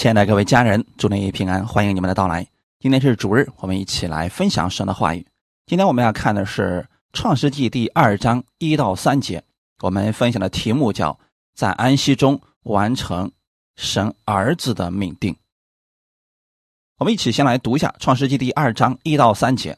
[0.00, 2.46] 亲爱的各位家人，祝您平安，欢迎你们的到来。
[2.78, 5.26] 今天是主日，我们一起来分享神的话语。
[5.66, 9.44] 今天我们要看的是《创世纪》第二章一到三节。
[9.82, 11.20] 我们分享的题目叫
[11.54, 13.30] “在安息中完成
[13.76, 15.36] 神儿子的命定”。
[16.96, 19.76] 我们一起先来读一下《创世纪》第二章一到三节：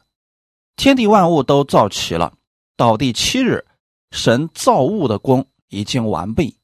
[0.77, 2.33] 天地万物都造齐了，
[2.77, 3.65] 到第七日，
[4.11, 6.55] 神造物的功已经完备，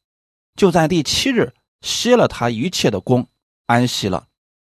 [0.55, 3.27] 就在第七日歇了他一切的功。
[3.69, 4.25] 安息了，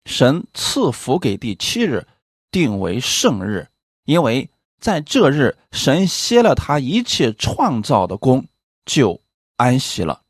[0.05, 2.05] 神赐福给第七日，
[2.51, 3.69] 定为圣日，
[4.05, 8.45] 因为在这日，神歇了他一切创造的功，
[8.85, 9.19] 就
[9.55, 10.21] 安息了。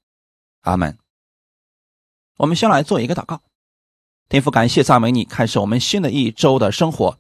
[0.62, 0.98] 阿门。
[2.38, 3.42] 我们先来做一个祷告，
[4.30, 7.20] 天父，感谢赞美你，开始我们新的一周的生活。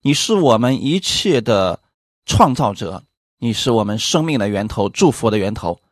[0.00, 1.80] 你是我们一切的
[2.24, 3.04] 创造者，
[3.36, 5.82] 你是我们生命的源头，祝福的源头。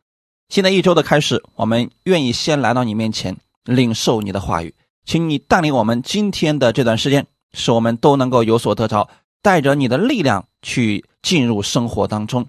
[0.47, 4.73] 新的一周的开始，我们愿意先来到你面前，领受你的话语。
[5.05, 9.09] 请你带领我们今天的这段时间，使我们都能够有所得着，
[9.41, 12.45] 带着你的力量去进入生活当中，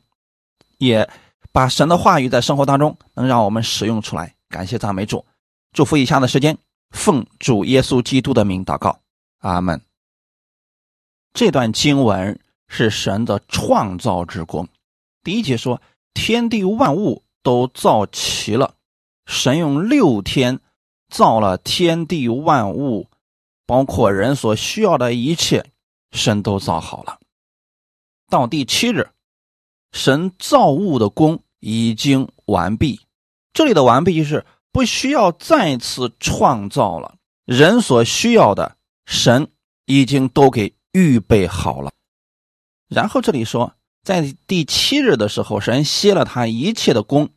[0.77, 1.09] 也
[1.53, 4.35] 把神的话语在生活当中能让我们使用出来。
[4.51, 5.25] 感谢赞美主，
[5.73, 6.59] 祝福以下的时间，
[6.91, 9.01] 奉主耶稣基督的名祷告，
[9.39, 9.81] 阿门。
[11.33, 14.69] 这段经文是神的创造之功。
[15.23, 15.81] 第一节说，
[16.13, 18.75] 天地万物都造齐了，
[19.25, 20.61] 神用六天。
[21.11, 23.09] 造了天地万物，
[23.67, 25.67] 包括人所需要的一切，
[26.13, 27.19] 神都造好了。
[28.29, 29.11] 到第七日，
[29.93, 33.01] 神造物的功已经完毕。
[33.53, 39.49] 这里的完毕就是不需要再次创造了，人所需要的，神
[39.87, 41.93] 已经都给预备好了。
[42.89, 43.75] 然后这里说，
[44.05, 47.31] 在第七日的时候，神歇了他一切的功，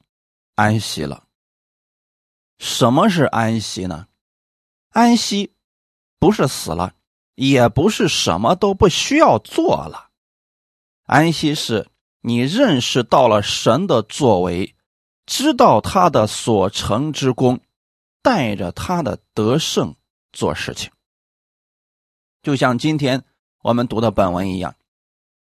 [0.55, 1.22] 安息了。
[2.66, 4.08] 什么是安息呢？
[4.92, 5.52] 安息
[6.17, 6.94] 不是死了，
[7.36, 10.11] 也不是什么都不需要做了。
[11.03, 11.89] 安息是
[12.21, 14.77] 你认识到了神的作为，
[15.26, 17.60] 知道他的所成之功，
[18.21, 19.98] 带着他的得胜
[20.32, 20.89] 做事情。
[22.43, 23.26] 就像今天
[23.61, 24.77] 我们读的本文一样，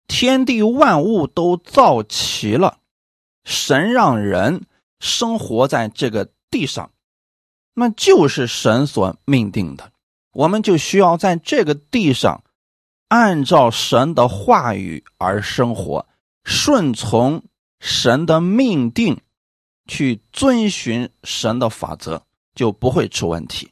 [0.07, 2.79] 天地万物都造齐了，
[3.45, 4.65] 神让人
[5.01, 6.91] 生活在这个地上。
[7.75, 9.93] 那就是神所命定的，
[10.33, 12.43] 我们就需要在这个地上，
[13.09, 16.07] 按照神的话语而生活，
[16.45, 17.43] 顺从
[17.79, 19.21] 神的命定，
[19.87, 22.23] 去遵循神的法则，
[22.55, 23.71] 就不会出问题。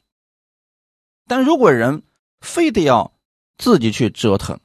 [1.27, 2.03] 但如果人
[2.41, 3.13] 非得要
[3.57, 4.59] 自己去折腾，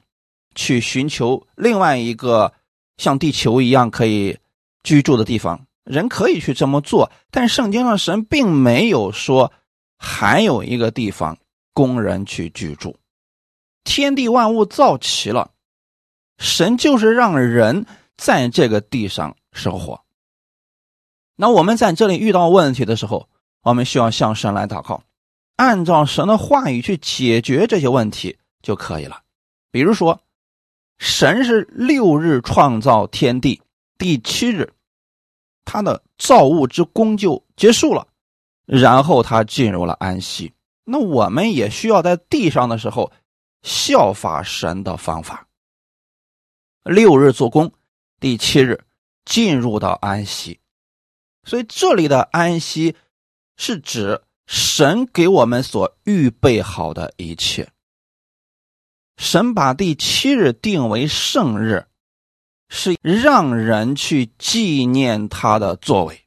[0.55, 2.53] 去寻求另外一个
[2.97, 4.39] 像地球一样可以
[4.83, 9.53] 居住的地方，人可以去这么做，但圣经上神并没有说
[9.97, 11.37] 还有一个地方
[11.73, 12.97] 供人去居住。
[13.83, 15.51] 天地万物造齐了，
[16.37, 17.85] 神就是让人
[18.17, 20.01] 在这个地上生活。
[21.35, 23.29] 那我们在这里遇到问题的时候，
[23.61, 25.03] 我们需要向神来祷告，
[25.57, 29.21] 按照神的话语去解决这些问题就可以了。
[29.69, 30.19] 比如说，
[30.97, 33.61] 神是六日创造天地，
[33.97, 34.71] 第七日。
[35.65, 38.07] 他的造物之功就结束了，
[38.65, 40.53] 然后他进入了安息。
[40.83, 43.11] 那我们也需要在地上的时候
[43.63, 45.47] 效法神的方法。
[46.83, 47.71] 六日做工，
[48.19, 48.85] 第七日
[49.25, 50.59] 进入到安息。
[51.43, 52.95] 所以这里的安息
[53.57, 57.67] 是指神给我们所预备好的一切。
[59.17, 61.87] 神把第七日定为圣日。
[62.69, 66.25] 是让人去纪念他的作为，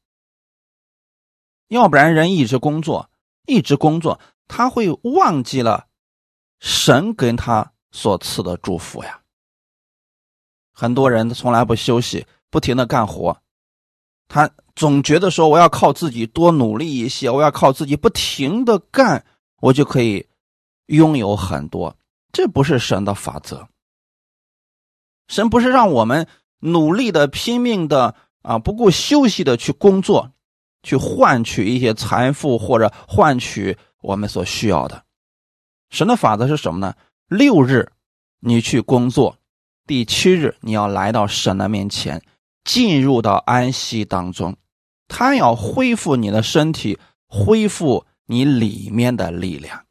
[1.68, 3.10] 要不然人一直工作，
[3.46, 5.86] 一直工作，他会忘记了
[6.60, 9.20] 神跟他所赐的祝福呀。
[10.72, 13.36] 很多人从来不休息，不停的干活，
[14.28, 19.26] 他总觉得说我要靠自己多努力一些，我要靠自己不停的干，
[19.60, 20.24] 我就可以
[20.86, 21.96] 拥有很多，
[22.32, 23.68] 这不是神的法则。
[25.28, 26.26] 神不是让我们
[26.60, 30.32] 努力的、拼命的啊，不顾休息的去工作，
[30.82, 35.04] 去换取一些财富或者换取我们所需要的。
[35.90, 36.94] 神的法则是什么呢？
[37.28, 37.92] 六日
[38.40, 39.36] 你去工作，
[39.86, 42.22] 第七日你要来到神的面前，
[42.64, 44.56] 进入到安息当中。
[45.08, 49.84] 他要恢复你的身体，恢复你里面的力量。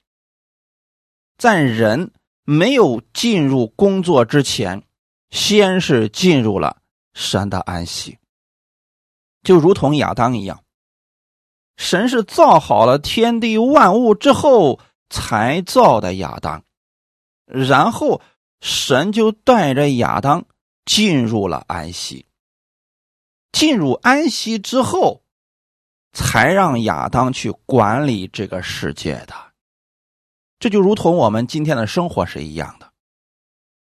[1.38, 2.12] 在人
[2.44, 4.84] 没有进入工作之前。
[5.30, 6.82] 先是进入了
[7.14, 8.18] 神的安息，
[9.44, 10.64] 就如同亚当一样，
[11.78, 14.80] 神是造好了天地万物之后
[15.10, 16.64] 才造的亚当，
[17.46, 18.22] 然后
[18.62, 20.46] 神就带着亚当
[20.86, 22.26] 进入了安息。
[23.52, 25.24] 进入安息之后，
[26.14, 29.34] 才让亚当去管理这个世界的。
[30.60, 32.87] 这就如同我们今天的生活是一样的。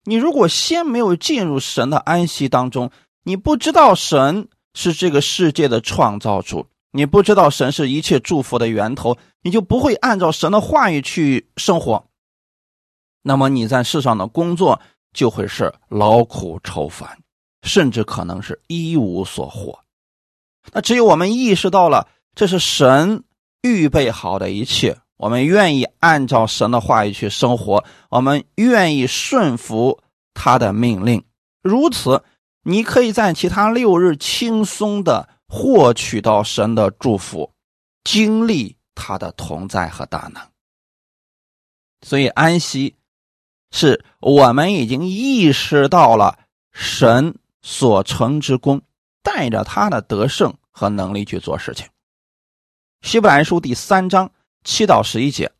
[0.03, 2.91] 你如果先没有进入神的安息当中，
[3.23, 6.67] 你不知道神是这个世界的创造主。
[6.91, 12.07] 你不知道神是一切祝福的源头，你就不会按照神的话语去生活。
[13.21, 14.81] 那么你在世上的工作
[15.13, 17.19] 就会是劳苦愁烦，
[17.61, 19.77] 甚至可能是一无所获。
[20.71, 23.23] 那只有我们意识到了这是神
[23.61, 30.01] 预备好的一切，我们愿意按照神的话语去生活，我们愿意顺服
[30.33, 31.23] 他的命令。
[31.61, 32.23] 如此，
[32.63, 35.29] 你可以在其他六日轻松的。
[35.51, 37.51] 获取到神的祝福，
[38.03, 40.47] 经历他的同在和大能。
[42.05, 42.95] 所以安息
[43.71, 46.37] 是我们已经意识到了
[46.71, 48.79] 神所成之功，
[49.23, 51.87] 带着他的得胜和能力去做事情。
[53.01, 54.31] 希伯来书第三章
[54.63, 55.51] 七到十一节，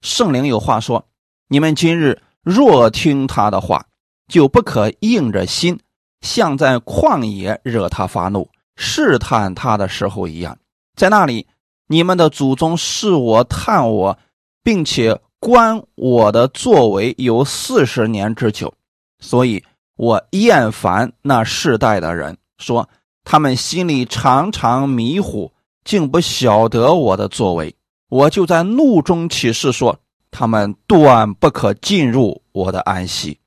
[0.00, 1.06] 圣灵有话说：
[1.48, 3.86] 你们今日若听他的话，
[4.28, 5.78] 就不可硬着心，
[6.20, 8.48] 像在旷野惹他发怒。
[8.74, 10.58] 试探他的时候一样，
[10.96, 11.46] 在那里，
[11.88, 14.18] 你们的祖宗试我、探我，
[14.64, 18.72] 并且观我的作为有四十年之久，
[19.20, 19.62] 所以
[19.96, 22.88] 我厌烦那世代的人，说
[23.24, 25.52] 他们心里常常迷糊，
[25.84, 27.74] 竟不晓得我的作为。
[28.12, 29.98] 我就在怒中起誓说，
[30.30, 33.40] 他们断不可进入我的安息。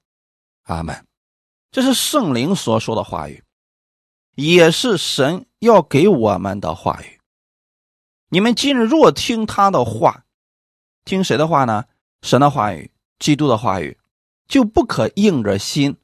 [0.63, 1.05] 阿门。
[1.69, 3.43] 这是圣灵所说的话语。
[4.33, 7.19] 也是神要给我们的话语。
[8.29, 10.25] 你们今日若听他的话，
[11.03, 11.85] 听谁的话呢？
[12.23, 12.89] 神的话语，
[13.19, 13.95] 基督的话语，
[14.47, 15.95] 就不可硬着心，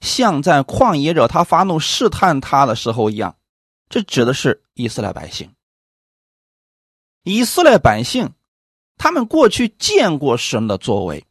[0.00, 3.34] 像在旷野惹他发怒试探他的时候一样。
[3.88, 5.50] 这指的是以色列百姓。
[7.22, 8.32] 以色列百姓，
[8.96, 11.26] 他们过去见过神的作为，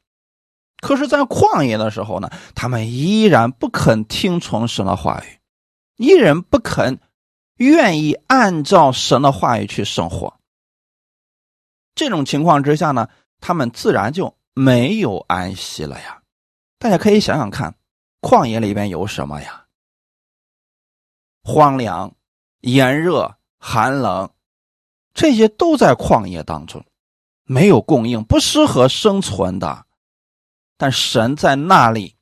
[0.82, 5.40] 可是，在旷野的时候呢，他们依然不肯听从神的话语。
[5.98, 6.98] 依然不肯
[7.58, 10.40] 愿意按照神的话语去生活，
[11.94, 13.10] 这种情况之下呢，
[13.42, 16.22] 他们自然就没有安息了呀。
[16.78, 17.76] 大家可以想想看，
[18.22, 19.66] 旷野里边有什么呀？
[21.44, 22.16] 荒凉、
[22.62, 24.32] 炎热、寒冷，
[25.20, 26.82] 这些都在旷野当中，
[27.44, 29.86] 没有供应，不适合生存的。
[30.78, 32.16] 但神在那里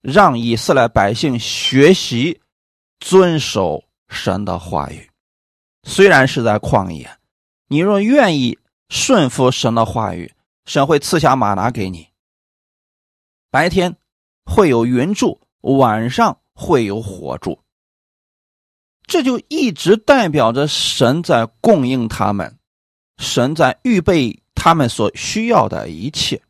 [0.00, 2.40] 让以色列百姓学习。
[3.00, 5.10] 遵守神的话语，
[5.82, 7.18] 虽然是在旷野，
[7.68, 10.32] 你若愿意顺服神的话语，
[10.64, 12.08] 神会赐下马拿给你。
[13.50, 13.94] 白天
[14.46, 17.58] 会有云柱，晚上会有火柱，
[19.06, 22.58] 这就一直代表着神在供应他们，
[23.18, 26.42] 神在预备他们所需要的一切。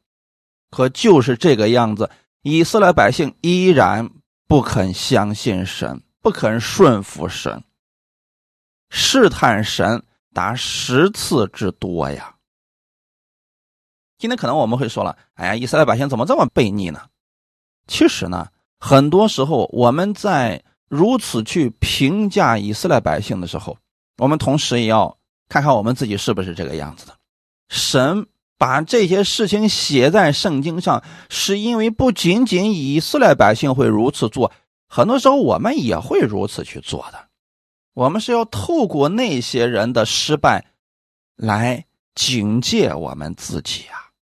[0.70, 2.10] 可就是这个样子，
[2.42, 4.10] 以色列百姓依然
[4.46, 6.00] 不肯相信神。
[6.24, 7.62] 不肯顺服神，
[8.88, 10.02] 试探神
[10.32, 12.34] 达十次之多呀。
[14.16, 17.02] 今天可能我们会说了：“哎呀，以色列百姓怎么这么悖逆呢？”
[17.86, 18.48] 其实呢，
[18.78, 23.76] 很多时候我们在如此去评价以色列百姓的时候，
[24.18, 25.16] 我们同时也要
[25.48, 27.16] 看看我们自己是不是这个样子的。
[27.68, 28.26] 神
[28.56, 34.52] 把这些事情写在圣经上，是因为不仅仅以色列百姓会如此做。
[34.86, 37.28] 很多时候我们也会如此去做的，
[37.94, 40.66] 我们是要透过那些人的失败，
[41.34, 44.12] 来警戒我们自己啊。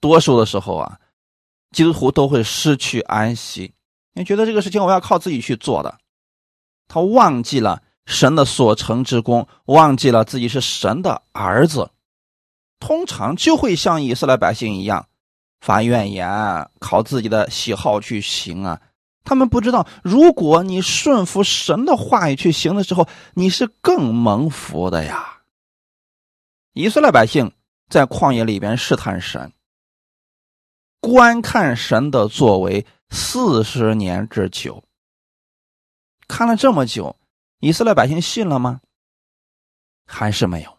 [0.00, 0.98] 多数的时候啊，
[1.70, 3.72] 基督徒都会失去安息，
[4.20, 5.98] 你觉得这个事情我要靠自己去做的，
[6.88, 11.90] 他忘记了神的所成之功，忘记了自己是神的儿子，
[12.78, 15.08] 通常就会像以色列百姓一样
[15.62, 18.78] 发怨言，靠自己的喜好去行啊。
[19.24, 25.40] 他们不知道，如果你顺服神的话语去行的时候，你是更蒙福的呀。
[26.74, 27.50] 以色列百姓
[27.88, 29.50] 在旷野里边试探神，
[31.00, 34.82] 观看神的作为四十年之久。
[36.28, 37.16] 看了这么久，
[37.58, 38.80] 以色列百姓信了吗？
[40.06, 40.78] 还是没有。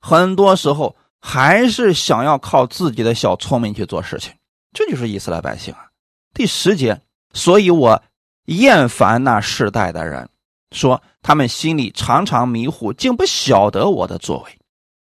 [0.00, 4.34] 很多时候还是想要靠自己的小聪明去做事情，
[4.72, 5.90] 这就是以色列百姓啊。
[6.32, 7.00] 第十节。
[7.36, 8.00] 所以我
[8.44, 10.28] 厌烦那世代的人，
[10.70, 14.58] 说他们心里常常迷糊，竟不晓得我的作为。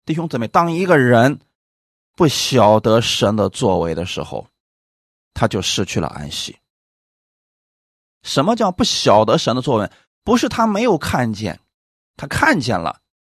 [0.05, 1.39] 弟兄姊妹，当一个人
[2.15, 4.47] 不晓得神的作为的时候，
[5.39, 6.57] 他就失去了安息。
[8.23, 9.89] 什么叫不晓得神的作为？
[10.25, 11.61] 不是他没有看见，
[12.17, 12.99] 他看见了，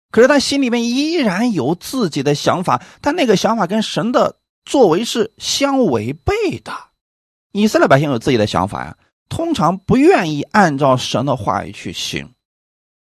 [0.10, 6.72] 可是他心里面依然有自己的想法，但那个想法跟神的作为是相违背的。
[7.51, 12.34] 以色列百姓有自己的想法呀，通常不愿意按照神的话语去行，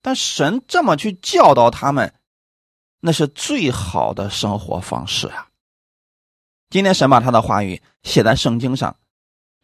[0.01, 2.15] 但神这么去教导他们，
[3.01, 5.48] 那是最好的生活方式啊。
[6.71, 8.97] 今天神把他的话语写在圣经上，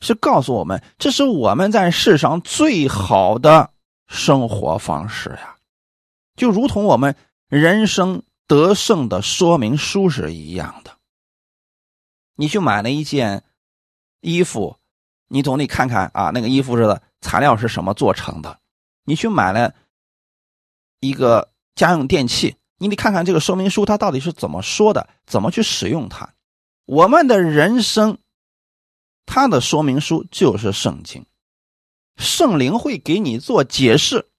[0.00, 3.70] 是告诉我们，这是我们在世上最好的
[4.06, 5.56] 生活方式呀，
[6.36, 7.16] 就如同我们
[7.48, 10.92] 人生得胜的说明书是一样的。
[12.36, 13.44] 你去买了一件。
[14.26, 14.78] 衣服，
[15.28, 18.58] 你总得看看啊，那个衣服的材料是什么做成的。
[19.04, 19.74] 你去买了
[21.00, 26.26] 一个家用电器，你得看看这个说明书，它到底是怎么说的，怎么去使用它。
[26.84, 28.18] 我们的人生，
[29.26, 31.24] 它的说明书就是圣经，
[32.16, 34.30] 圣灵会给你做解释。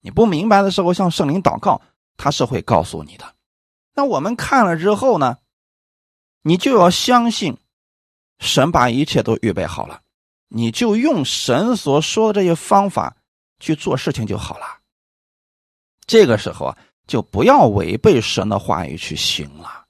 [0.00, 1.80] 你不明白的时候，向圣灵祷告，
[2.16, 3.34] 他是会告诉你的。
[3.94, 5.38] 那我们看了之后呢，
[6.42, 7.56] 你就要相信。
[8.40, 10.02] 神把一切都预备好了，
[10.48, 13.16] 你就用神所说的这些方法
[13.60, 14.80] 去做事情就好了。
[16.08, 19.86] 这个时候啊，就不要违背神的话语去行了，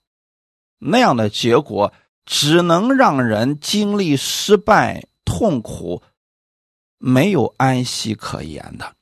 [0.77, 1.91] 那样的结果
[2.25, 6.03] 只能让人经历失败、痛苦，
[6.99, 8.95] 没有安息可言的。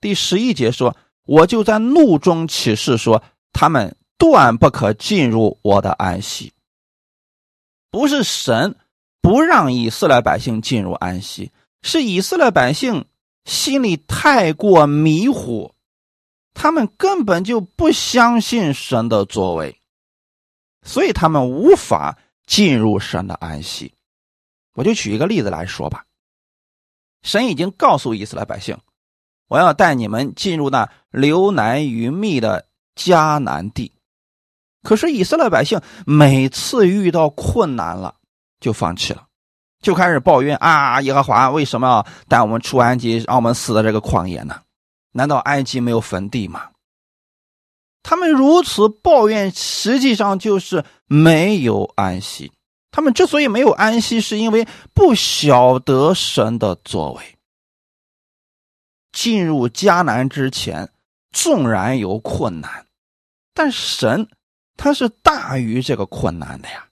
[0.00, 6.52] 第十一节说：“我就在怒中起誓说，他们断不可进入我的安息。”
[7.90, 8.76] 不是神
[9.20, 13.06] 不让以色列百姓进入安息，是以色列百姓
[13.44, 15.74] 心里太过迷糊，
[16.54, 19.80] 他们根本就不相信神的作为，
[20.82, 23.94] 所以他们无法进入神的安息。
[24.74, 26.04] 我就举一个例子来说吧，
[27.22, 28.78] 神已经告诉以色列百姓，
[29.48, 33.92] 我要带你们进入那流奶与蜜的迦南地。
[34.82, 38.16] 可是以色列百姓每次遇到困难了，
[38.58, 39.26] 就放弃了，
[39.80, 41.00] 就开始抱怨啊！
[41.02, 44.60] 耶和华为什么要带我们出埃及，让我们死在这个旷野呢？
[45.12, 46.71] 难道埃及没有坟地吗？
[48.02, 52.52] 他们如此抱怨，实际上就是没有安息。
[52.90, 57.22] 他们之所以没有安息，是因为不晓得神的作为。
[59.12, 60.90] 进入迦南之前，
[61.30, 62.86] 纵然有困难，
[63.54, 64.28] 但神。
[64.74, 66.88] 他是大于这个困难的呀！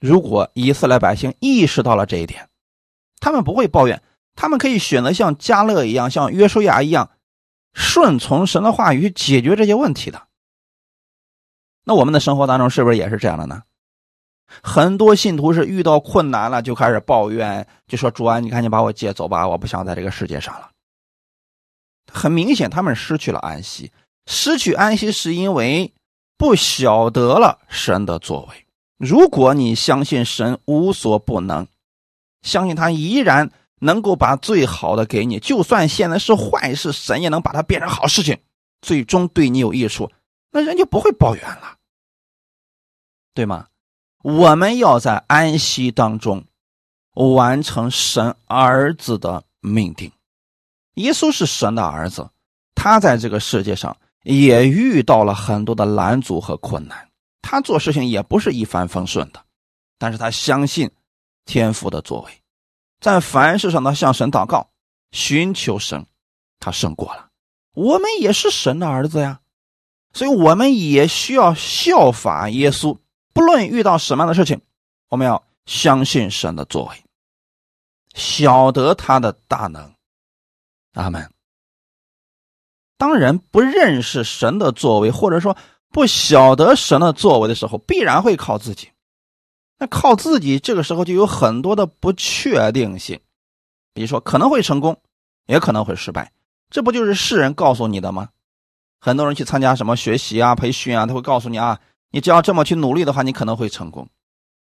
[0.00, 2.48] 如果以色列百姓意识到了这一点，
[3.20, 4.02] 他们不会抱怨，
[4.34, 7.10] 他们可以选择像加勒一样，像约书亚一样，
[7.74, 10.27] 顺从神的话语解决这些问题的。
[11.88, 13.62] 那我们的生活当中是不是也是这样的呢？
[14.62, 20.68] 很多信徒是遇到困难了就开始抱怨，就说：“主啊，你赶紧把我接走吧，我不想在这个世界上了。”
[22.12, 23.90] 很明显，他们失去了安息，
[24.26, 25.92] 失去安息是因为。
[26.40, 28.64] 不晓得了神的作为。
[28.96, 31.66] 如果你相信神无所不能，
[32.42, 38.38] 相信他依然能够把最好的给你，就算现在是坏事，神也能把它变成好事情，
[38.80, 40.12] 最终对你有益处，
[40.52, 41.77] 那人就不会抱怨了，
[43.38, 43.68] 对吗？
[44.24, 46.44] 我们要在安息当中
[47.14, 50.10] 完成神儿子的命定。
[50.94, 52.28] 耶稣是神的儿子，
[52.74, 53.96] 他在这个世界上。
[54.24, 57.08] 也遇到了很多的拦阻和困难，
[57.40, 59.42] 他做事情也不是一帆风顺的，
[59.96, 60.90] 但是他相信
[61.46, 62.42] 天父的作为，
[63.00, 64.68] 在凡事上他向神祷告，
[65.12, 66.04] 寻求神，
[66.58, 67.28] 他胜过了。
[67.74, 69.40] 我们也是神的儿子呀，
[70.12, 72.98] 所以我们也需要效法耶稣，
[73.38, 74.60] 不论遇到什么样的事情，
[75.10, 77.04] 我们要相信神的作为，
[78.14, 79.94] 晓得他的大能。
[80.94, 81.30] 阿门。
[82.96, 85.56] 当人不认识神的作为，或者说
[85.90, 88.90] 不晓得神的作为的时候，必然会靠自己。
[89.78, 93.20] 那靠自己，这个时候就有很多的不确定性，
[93.94, 95.00] 比如说可能会成功，
[95.46, 96.32] 也可能会失败。
[96.70, 98.30] 这不就是世人告诉你的吗？
[99.00, 101.78] 很多人去参加什么学习啊、培训啊，他会告诉你啊，
[102.10, 104.08] 你只要这么去努力的话，你可能会成功。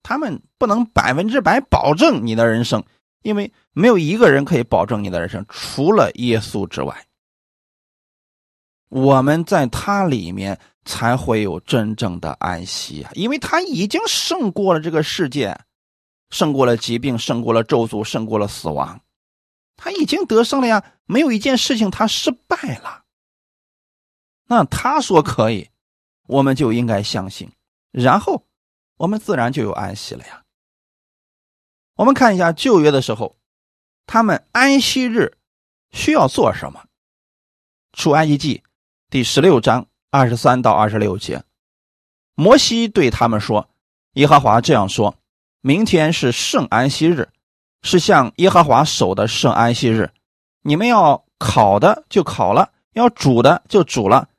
[0.04, 2.84] 他们不能百分之百保证你的人生，
[3.24, 7.06] 因为没有一个人可以保证你的人生，除了耶稣之外。
[8.90, 13.12] 我们在他里面才会有真正的安息啊！
[13.16, 15.60] 因为他已经胜过了这个世界，
[16.30, 19.02] 胜过了疾病，胜过了咒诅，胜过了死亡。
[19.76, 23.04] 他已经得胜了呀，没有一件事情他失败了。
[24.46, 25.70] 那他说可以，
[26.28, 27.52] 我们就应该相信，
[27.92, 28.44] 然后
[28.98, 30.44] 我们自然就有安息了呀。
[31.96, 33.38] 我们看一下旧约的时候，
[34.06, 35.38] 他们安息日
[35.92, 36.84] 需要做什么？
[37.94, 38.64] 出埃及记
[39.10, 41.44] 第十六章二十三到二十六节，
[42.36, 43.70] 摩西对他们说
[44.14, 45.16] ：“耶和华这样说，
[45.62, 47.30] 明天是圣安息日，
[47.82, 50.12] 是向耶和华守的圣安息日。
[50.62, 54.30] 你们要烤的就烤了，要煮的就煮了。”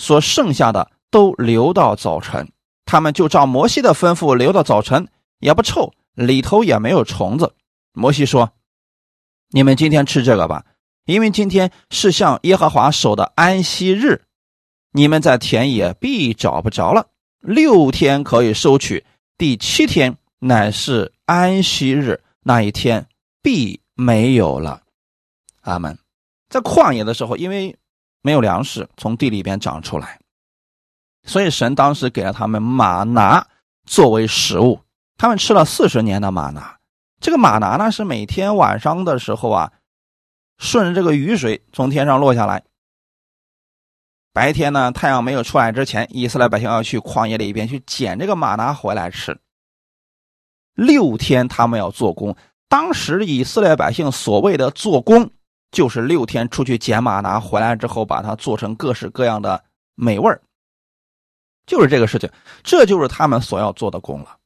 [0.00, 2.50] 所剩下的都留到早晨，
[2.84, 7.54] 他们就照摩西的吩咐留到早晨，也不臭，里头也没有虫子。
[7.92, 8.52] 摩西说
[9.50, 10.64] ：“你们今天吃这个吧，
[11.04, 14.22] 因为今天是向耶和华守的安息日，
[14.92, 17.06] 你们在田野必找不着了。
[17.40, 19.04] 六天可以收取，
[19.36, 23.06] 第七天乃是安息日，那一天
[23.42, 24.82] 必没有了。”
[25.62, 25.98] 阿门。
[26.48, 27.76] 在旷野的时候，因为。
[28.20, 30.18] 没有粮食从地里边长出来，
[31.28, 33.46] 所以神当时给了他们马拿
[33.86, 34.80] 作为食物。
[35.16, 36.76] 他们吃了四十年的马拿。
[37.20, 39.72] 这个马拿呢，是每天晚上的时候啊，
[40.58, 42.62] 顺着这个雨水从天上落下来。
[44.32, 49.38] 白天呢，太阳没有出来之前，以色列百姓要去旷野里边去捡这个马拿回来吃。
[50.74, 52.36] 六天他们要做工。
[52.68, 55.30] 当时以色列百姓所谓的做工。
[55.70, 59.62] 就是六天出去捡马拿回来之后，把它做成各式各样的
[59.94, 60.40] 美味儿
[61.68, 62.28] 就是这个事情，
[62.64, 64.38] 这就是他们所要做的工了。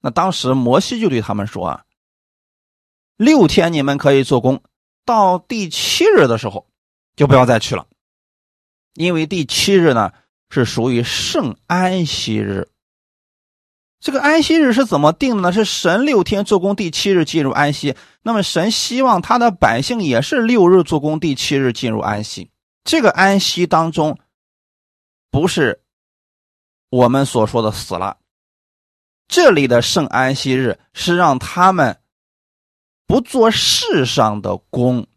[0.00, 1.84] 那当时摩西就对他们说啊
[3.18, 4.62] ：“六天你们可以做工，
[5.04, 6.66] 到第七日的时候
[7.16, 7.86] 就不要再去了，
[8.94, 10.12] 因为第七日呢
[10.48, 12.68] 是属于圣安息日。”
[13.98, 15.52] 这个安息日是怎么定的呢？
[15.52, 17.96] 是神六天做工，第七日进入安息。
[18.22, 22.50] 那么神希望他的百姓也是六日做工，第七日进入安息。
[22.84, 24.18] 这个安息当中，
[25.30, 25.80] 不是
[26.94, 28.18] 我们所说的死了。
[29.26, 32.00] 这里的圣安息日是让他们
[33.04, 35.08] 不做世上的工，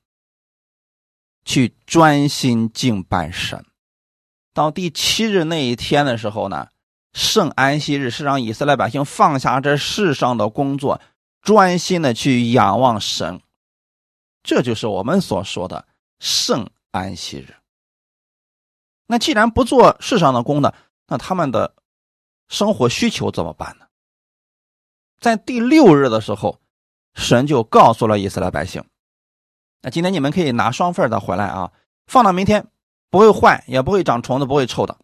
[1.46, 3.64] 去专心敬拜神。
[4.56, 6.70] 到第七日那一天的时候呢？
[7.14, 11.00] 圣安息日是让以色列百姓放下这世上的工作，
[11.42, 13.40] 专心的去仰望神。
[14.42, 15.88] 这就是我们所说的
[16.20, 17.56] 圣安息日。
[19.08, 20.74] 那既然不做世上的工呢，
[21.08, 21.74] 那他们的
[22.50, 23.86] 生活需求怎么办呢？
[25.20, 26.60] 在第六日的时候，
[27.16, 28.84] 神就告诉了以色列百姓
[29.82, 31.72] ：“那今天你们可以拿双份的回来啊，
[32.06, 32.68] 放到明天
[33.10, 34.98] 不会坏，也不会长虫子，不会臭的。”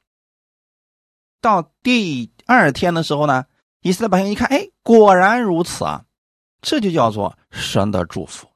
[1.41, 3.45] 到第二天的时候呢，
[3.81, 6.05] 以色列百姓一看，哎，果然如此啊，
[6.61, 8.47] 这就叫做神的祝福。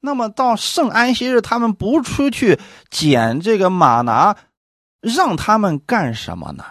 [0.00, 2.60] 那么到圣安息日，他们不出去
[2.90, 4.36] 捡这个马拿，
[5.00, 6.64] 让他们干什么呢？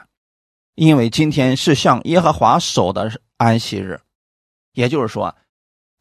[0.76, 4.02] 因为今天是向耶和华守的安息日，
[4.74, 5.36] 也就是说，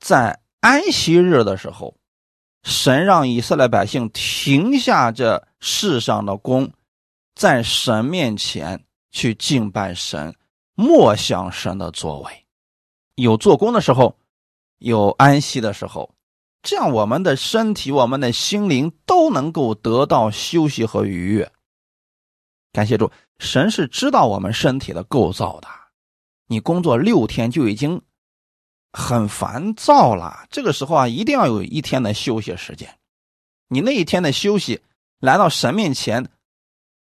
[0.01, 1.97] 在安息日的时候，
[2.65, 6.73] 神让以色列百姓停下这世上的工。
[7.37, 10.35] 在神面前去敬拜神，
[10.75, 12.47] 默想神的作为，
[13.17, 14.17] 有做工的时候，
[14.79, 16.15] 有安息的时候，
[16.63, 21.51] 这样我们的身体、我们的心灵都能够得到休息和愉悦。
[22.75, 25.69] 感谢主，神是知道我们身体的构造的。
[26.49, 28.03] 你工作六天就已经
[28.93, 32.99] 很烦躁了，这个时候啊，一定要有一天的休息时间。
[33.69, 34.83] 你那一天的休息，
[35.21, 36.29] 来到神面前。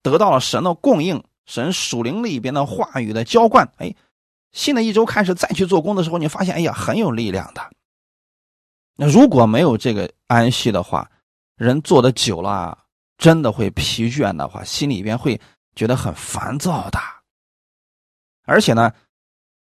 [0.01, 3.93] 得到了神的供应，神属灵里边的话语的浇灌，哎，
[4.53, 7.69] 新的一周开始再去做工的时候，你发现，哎呀，很有力量的。
[8.95, 11.11] 那如果没有这个安息的话，
[11.57, 12.85] 人做的久了，
[13.19, 15.39] 真的会疲倦的话，心里边会
[15.75, 16.97] 觉得很烦躁的。
[18.45, 18.91] 而且呢，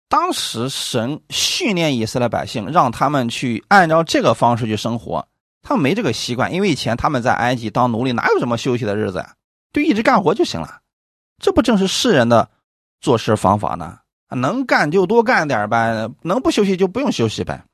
[0.08, 5.28] 当时神训练以色列百姓，让他们去按照这个方式去生活，
[5.60, 9.34] 他们没这个习惯，因为以前他们在埃及当奴隶，哪有什么休息的日子呀？
[9.72, 10.80] 就一直干活就行了，
[11.38, 12.48] 这不正是世人的
[13.00, 13.98] 做事方法呢？
[14.28, 17.64] 能干就多干点呗，能不休息就不用休息呗。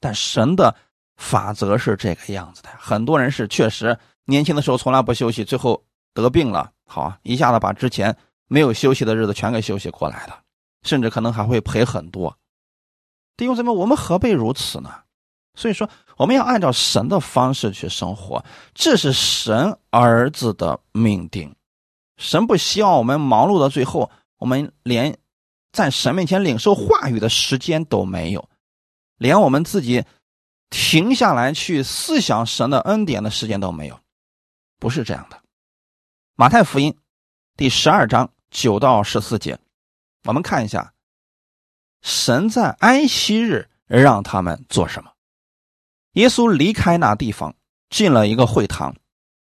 [0.00, 0.74] 但神的
[1.16, 3.96] 法则是这个样子的，很多人是确实
[4.28, 8.14] 年轻的时候从来不休息，最后得病了，好一下子把之前
[8.46, 10.38] 没有休息的日子全给休息过来了，
[10.82, 12.36] 甚至可能还会赔很多。
[13.38, 14.92] 弟兄姊妹，我们何必如此呢？
[15.54, 15.88] 所以说，
[16.18, 21.52] 我们要按照神的方式去生活，这是神儿子的命定。
[22.18, 25.16] 神不希望我们忙碌到最后，我们连
[25.72, 28.48] 在神面前领受话语的时间都没有，
[29.16, 30.04] 连我们自己
[30.68, 33.98] 停下来去思想神的恩典的时间都没有，
[34.78, 35.40] 不是这样的。
[36.34, 36.96] 马太福音
[37.56, 39.58] 第十二章九到十四节，
[40.24, 40.92] 我们看一下，
[42.02, 45.12] 神在安息日让他们做什么？
[46.12, 47.54] 耶稣离开那地方，
[47.90, 48.94] 进了一个会堂，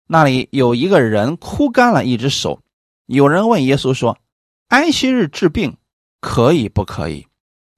[0.08, 2.62] 那里有一个人枯干了一只手。
[3.06, 4.18] 有人问耶稣说
[4.68, 5.78] ：“安息日治病
[6.20, 7.28] 可以不可以？”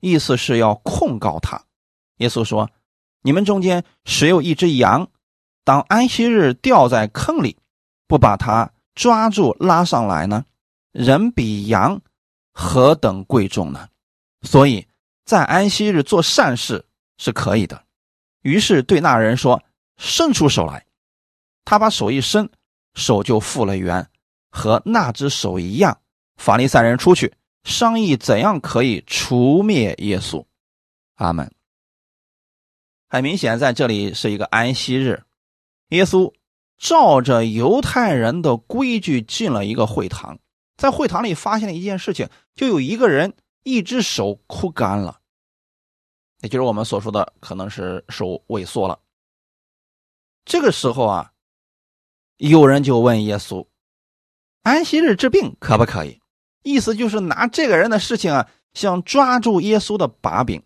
[0.02, 1.64] 意思是要控告他。
[2.18, 2.70] 耶稣说。
[3.22, 5.12] 你们中间谁有一只羊，
[5.64, 7.58] 当安息日掉在坑里，
[8.08, 10.46] 不把它抓住拉上来呢？
[10.92, 12.02] 人比羊
[12.52, 13.88] 何等贵重呢？
[14.42, 14.88] 所以
[15.26, 16.86] 在安息日做善事
[17.18, 17.84] 是可以的。
[18.42, 19.62] 于是对那人说
[19.98, 20.86] ：“伸出手来。”
[21.66, 22.50] 他把手一伸，
[22.96, 24.10] 手就复了原，
[24.50, 26.00] 和那只手一样。
[26.38, 30.44] 法利赛人出去商议怎样可以除灭耶稣。
[31.16, 31.52] 阿门。
[33.10, 35.24] 很明显，在这里是一个安息日，
[35.90, 36.34] 耶稣
[36.78, 40.40] 照着犹太人的规矩进了一个会堂，
[40.78, 45.20] 在会堂里发现了一件事情，就有一个人一只手枯干了，
[46.42, 49.00] 也就是我们所说的可能是手萎缩了。
[50.46, 51.34] 这个时候啊，
[52.38, 53.68] 有人就问耶稣
[54.64, 56.20] ：“安息日治病可不可以？”
[56.64, 60.64] 意思就是拿这个人的事情啊，想抓住耶稣的把柄。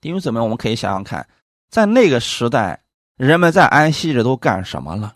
[0.00, 1.28] 弟兄姊妹，我们可以想想看。
[1.68, 2.84] 在那个时代，
[3.16, 5.14] 人们在安息日都干什么了？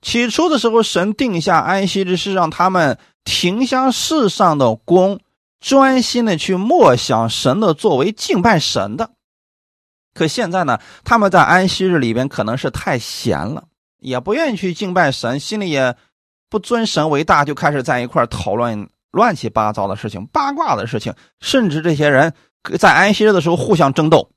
[0.00, 5.20] 起初的时候，神定下安息日是让他们停下世上的功，
[5.60, 9.10] 专心的去默想神的作为，敬拜神的。
[10.12, 13.64] 可现在呢，他们在安息日里边可能是太闲了，
[14.00, 15.96] 也不愿意去敬拜神，心里也
[16.50, 22.34] 不尊神为大，就开始在一块讨论乱七八糟的事情、八卦的事情，甚至这些人
[22.76, 24.32] 在安息日的时候互相争斗。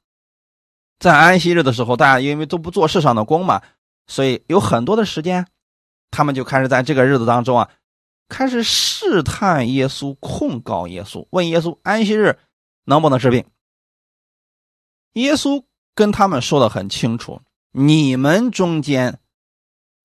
[0.99, 3.61] 在安息日的时候，大家因为都不做世上的工嘛，
[4.07, 5.45] 所以有很多的时间，
[6.09, 7.69] 他们就开始在这个日子当中啊，
[8.29, 12.39] 开始试探耶稣，控告耶稣，问耶稣安息日
[12.85, 13.45] 能不能治病。
[15.13, 19.19] 耶稣跟他们说的很清楚：你们中间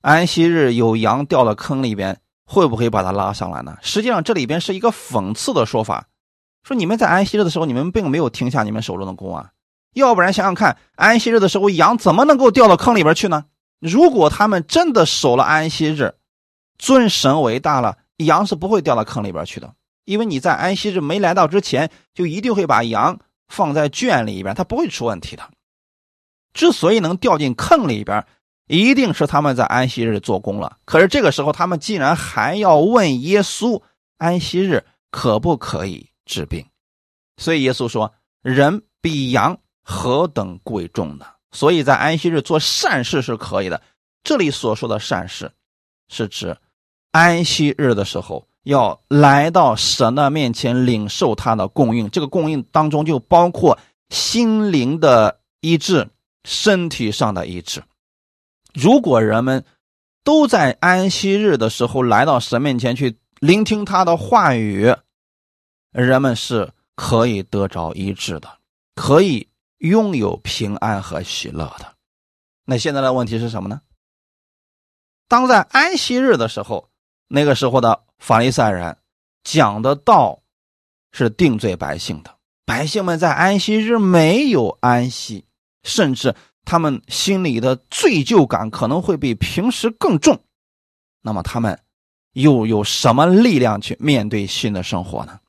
[0.03, 3.79] 安息日有羊掉到坑里边，会不会把它拉上来呢？
[3.81, 6.09] 实际上这里边是一个讽刺的说法，
[6.62, 9.53] 说你们在安息日的时候，你们并没有停下你们手中的工啊。
[9.92, 13.46] 要不然想想看，安息日的时候，羊怎么能够掉到坑里边去呢？
[13.81, 16.14] 如果他们真的守了安息日，
[16.79, 19.74] 尊神为大了，羊是不会掉到坑里边去的。
[20.05, 25.42] 因为你在安息日没来到之前，就一定会把羊放在圈里边，它不会出问题的。
[26.53, 28.26] 之所以能掉进坑里边，
[28.66, 30.79] 一定是他们在安息日做工了。
[30.85, 33.83] 可是这个时候，他们竟然还要问耶稣，
[34.18, 36.66] 安息日可不可以治病？
[37.37, 39.59] 所以耶稣说：“人比羊。”
[39.90, 41.26] 何等贵重呢？
[41.50, 43.83] 所以在安息日做善事是可以的。
[44.22, 45.50] 这里所说的善事，
[46.09, 46.57] 是指
[47.11, 52.09] 安息日的时候要来到神的面前领受他的供应。
[52.09, 53.76] 这个供应当中就包括
[54.11, 56.09] 心灵的医治、
[56.44, 57.83] 身体上的医治。
[58.72, 59.64] 如果人们
[60.22, 64.94] 都在安息日的时候来到神面前去聆听他的话语，
[65.90, 68.48] 人们是可以得着医治的，
[68.94, 69.48] 可以。
[69.80, 71.96] 拥有平安和喜乐的，
[72.64, 73.80] 那现在的问题是什么呢？
[75.26, 76.90] 当在安息日的时候，
[77.28, 78.98] 那个时候的法利赛人
[79.42, 80.42] 讲的道
[81.12, 85.46] 是定罪百姓的，百姓们在安息日没有安息，
[85.82, 90.44] 甚至他们心里的罪疚感可能会比平时更重。
[91.22, 91.80] 那么他们
[92.32, 95.40] 又有什么力量去面对新的生活呢？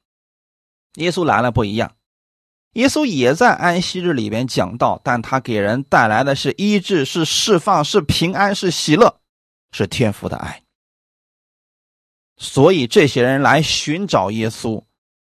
[0.96, 1.96] 耶稣来了不一样。
[2.74, 9.20] 耶稣也在安息日里边讲道，但他给人带来的是医治、是释放、是平安、是喜乐，
[9.72, 10.64] 是天父的爱。
[12.38, 14.82] 所以这些人来寻找耶稣，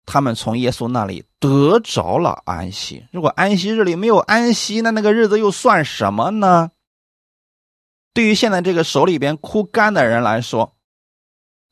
[0.07, 3.05] 他们从耶稣那里得着了安息。
[3.11, 6.71] 如果安息日里没有安息，那那个日子又算什么呢？
[8.13, 10.77] 对于现在这个手里边枯干的人来说，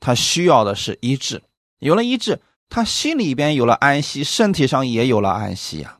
[0.00, 1.40] 他需要的是医治，
[1.78, 2.40] 有了医治。
[2.72, 5.98] 他心里边有了安息，身体上也有了安息呀，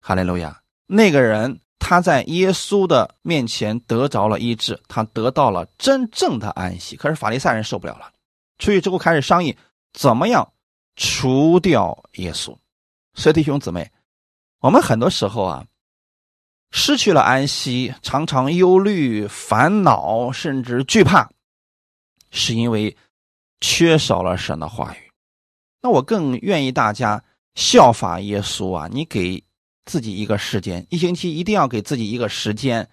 [0.00, 0.60] 哈利路亚！
[0.88, 6.96] 那个人他在耶稣的面前得着了医治，他得到了真正的安息。
[6.96, 8.10] 可是法利赛人受不了了，
[8.58, 9.56] 出去之后开始商议
[9.92, 10.52] 怎么样
[10.96, 12.56] 除掉耶稣。
[13.14, 13.92] 所以弟兄姊妹，
[14.58, 15.66] 我们很多时候啊，
[16.72, 21.30] 失去了安息，常常忧虑、烦恼，甚至惧怕，
[22.32, 22.96] 是因为
[23.60, 25.05] 缺少了神的话语。
[25.86, 27.22] 那我更愿意大家
[27.54, 28.88] 效法耶稣啊！
[28.90, 29.44] 你给
[29.84, 32.90] 自己一个时间，一星期一定要给自己一个时间，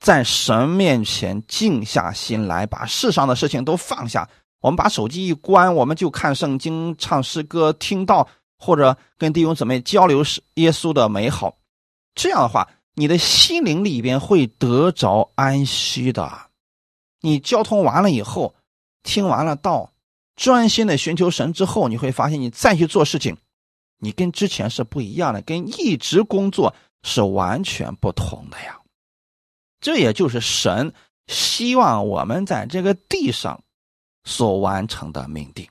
[0.00, 4.28] 在神面前静下心来，把世上的事情都放下。
[4.60, 8.26] 我们把手机一关，我们就看圣经、唱诗歌、听到
[8.58, 11.58] 或者跟弟兄姊妹交流耶稣的美好。
[12.16, 16.28] 这样的话，你的心灵里边会得着安息的。
[17.20, 18.56] 你交通完了以后，
[19.04, 19.92] 听完了道，
[20.36, 23.36] 专心的寻求神之后，你会发现你再去做事情。
[23.98, 28.80] 你跟之前是不一样的，跟一直工作是完全不同的呀。
[29.80, 30.94] 这也就是神
[31.26, 33.62] 希望我们在这个地上
[34.24, 35.68] 所完成的命定，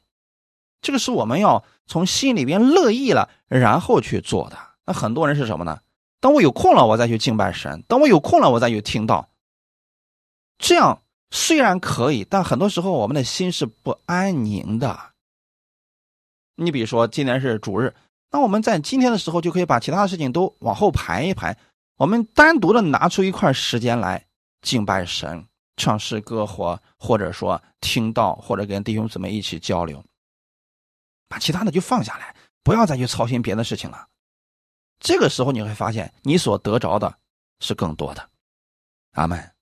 [0.81, 4.57] 这个是我们要从心里边乐意了，然后去做的。
[4.85, 5.79] 那很多人是什么呢？
[6.19, 9.29] 等我有空了，我再去敬拜神；等我有空了，我再去听到。
[10.57, 15.13] 这样虽然可以，但很多时候我们的心是不安宁的。
[16.55, 17.93] 你比如说，今天是主日。
[18.31, 21.57] 那我们在今天的时候就可以把其他的事情都往后排一排，
[21.97, 24.23] 我们单独的拿出一块时间来
[24.61, 30.03] 敬拜神、唱诗歌或或者说听到或者跟弟兄姊妹一起交流，
[31.27, 34.07] 把其他的就放下来，不要再去操心别的事情了。
[34.99, 37.17] 这个时候你会发现，你所得着的
[37.61, 38.29] 是更多的。
[39.13, 39.58] 阿门。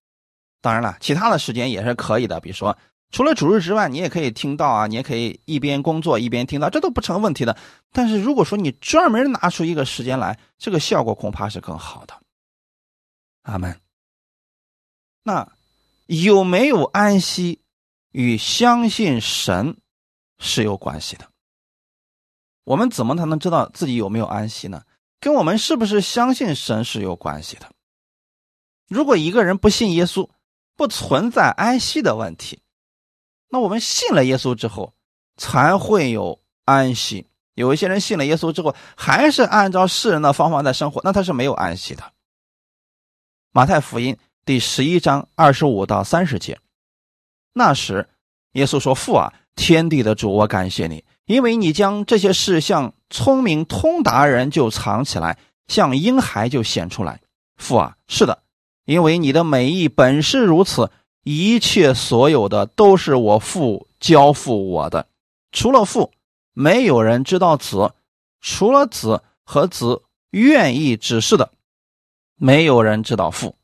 [0.67, 2.77] 当然了，其他的时间也是可以的，比如说。
[3.10, 7.56] 除了主日之外，你也可以听到啊，你也可以一边工作一边听到，这都不成问题的。
[7.93, 12.13] 但是如果说你专门拿出一个时间来，这个效果恐怕是更好的。
[13.43, 13.80] 阿门。
[15.23, 15.49] 那
[16.08, 17.62] 有没有安息
[18.12, 19.77] 与相信神
[20.38, 21.25] 是有关系的？
[22.65, 24.84] 我们怎么才能知道自己有没有安息呢？
[25.21, 27.71] 跟我们是不是相信神是有关系的。
[28.89, 30.30] 如果一个人不信耶稣，
[30.77, 32.61] 不存在安息的问题。
[33.49, 34.93] 那我们信了耶稣之后，
[35.35, 37.27] 才会有安息。
[37.55, 42.03] 有一些人信了耶稣之后，还是按照世人的方法在生活，那他是没有安息的。
[43.51, 46.59] 马太福音第十一章二十五到三十节，
[47.53, 48.07] 那时
[48.51, 57.19] 耶稣说：“父啊，天地的主，我感谢你，因为你将这些事向聪明通达人就藏起来，向婴孩就显出来。
[57.55, 58.43] 父啊，是的，
[58.88, 60.89] 因为你的美意本是如此。”
[61.30, 65.08] 一切所有的都是我父交付我的，
[65.52, 66.13] 除了父，
[66.54, 67.93] 没有人知道子；
[68.39, 71.52] 除了子和子愿意指示的，
[72.38, 73.58] 没有人知道父。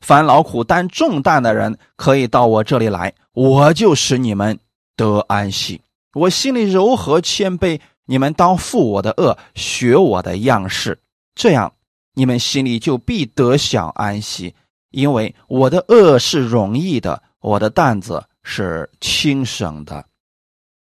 [0.00, 4.58] 凡劳苦担重担的人，可以到我这里来，我就使你们
[4.96, 5.82] 得安息。
[6.14, 10.98] 我心里柔和谦卑，你们当负我的恶，学我的样式，
[11.34, 11.74] 这样
[12.14, 14.54] 你们心里就必得享安息。
[14.90, 20.06] 因为我的恶是容易的，我的担子是轻省的，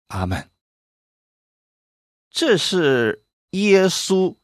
[0.08, 0.50] 阿门。
[2.32, 4.36] 这是耶稣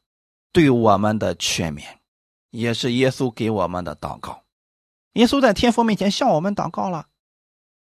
[0.51, 1.83] 对我们的劝勉，
[2.51, 4.43] 也是耶稣给我们的祷告。
[5.13, 7.07] 耶稣在天父面前向我们祷告了，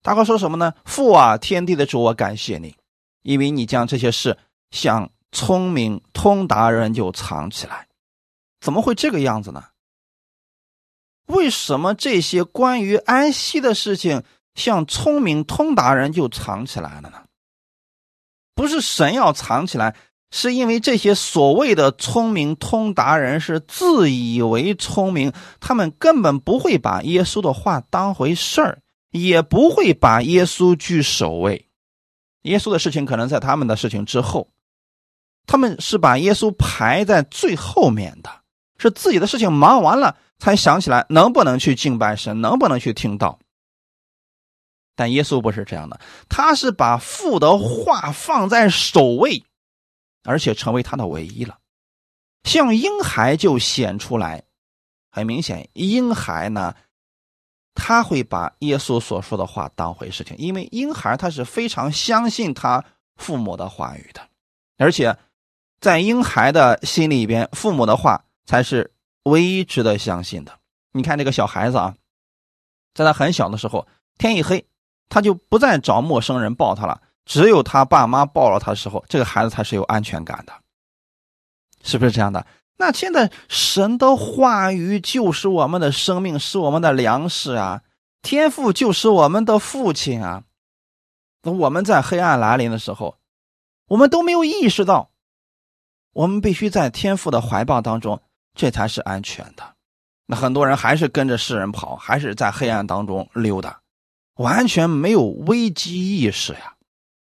[0.02, 0.74] 祷告说什么呢？
[0.84, 2.76] 父啊，天地的主，我感谢你，
[3.22, 4.38] 因为你将这些事
[4.70, 7.88] 向聪明通达人就藏起来，
[8.60, 9.64] 怎么会这个样子呢？
[11.26, 14.22] 为什么这些关于安息的事情，
[14.54, 17.22] 像聪明通达人就藏起来了呢？
[18.54, 19.94] 不是神要藏起来，
[20.30, 28.78] 是因为这些所谓的聪明通达人是自以为聪明，他们根本不会把耶稣的话当回事儿，
[29.10, 31.68] 也不会把耶稣居首位。
[32.42, 34.48] 耶稣的事情可能在他们的事情之后，
[35.46, 38.30] 他们是把耶稣排在最后面的，
[38.78, 40.16] 是自己的事情忙完了。
[40.38, 43.38] 才想起来能不能去敬拜神，能不能去听到。
[44.94, 49.42] 但耶稣不是这样的，他是把父的话放在首位，
[50.24, 51.56] 而且成为他的唯一了。
[52.44, 54.42] 像婴孩就显出来，
[55.10, 56.74] 很明显，婴孩呢，
[57.74, 62.84] 他会把耶稣所说的话当回事情，因为婴孩他是非常相信他
[63.16, 64.20] 父母的话语的，
[64.76, 65.16] 而且
[65.80, 68.92] 在婴孩的心里边，父母的话才是。
[69.26, 70.56] 唯一值得相信的，
[70.92, 71.96] 你看这个小孩子啊，
[72.94, 74.64] 在他很小的时候，天一黑，
[75.08, 80.52] 他就不再找陌生人抱他了，只有他爸妈抱了他的时候，这个孩子才是有安全感的，
[81.82, 82.46] 是不是这样的？
[82.76, 87.82] 那现在神的话语就是我们的生命，是我们的粮食啊，
[88.22, 90.44] 天父就是我们的父亲啊。
[91.42, 93.18] 那我们在黑暗来临的时候，
[93.88, 95.10] 我们都没有意识到，
[96.12, 98.22] 我们必须在天父的怀抱当中。
[98.56, 99.62] 这才是安全的。
[100.26, 103.80] 那很多人还是跟着世人跑，还是在黑暗当中溜达，
[104.34, 106.74] 完全没有危机意识呀。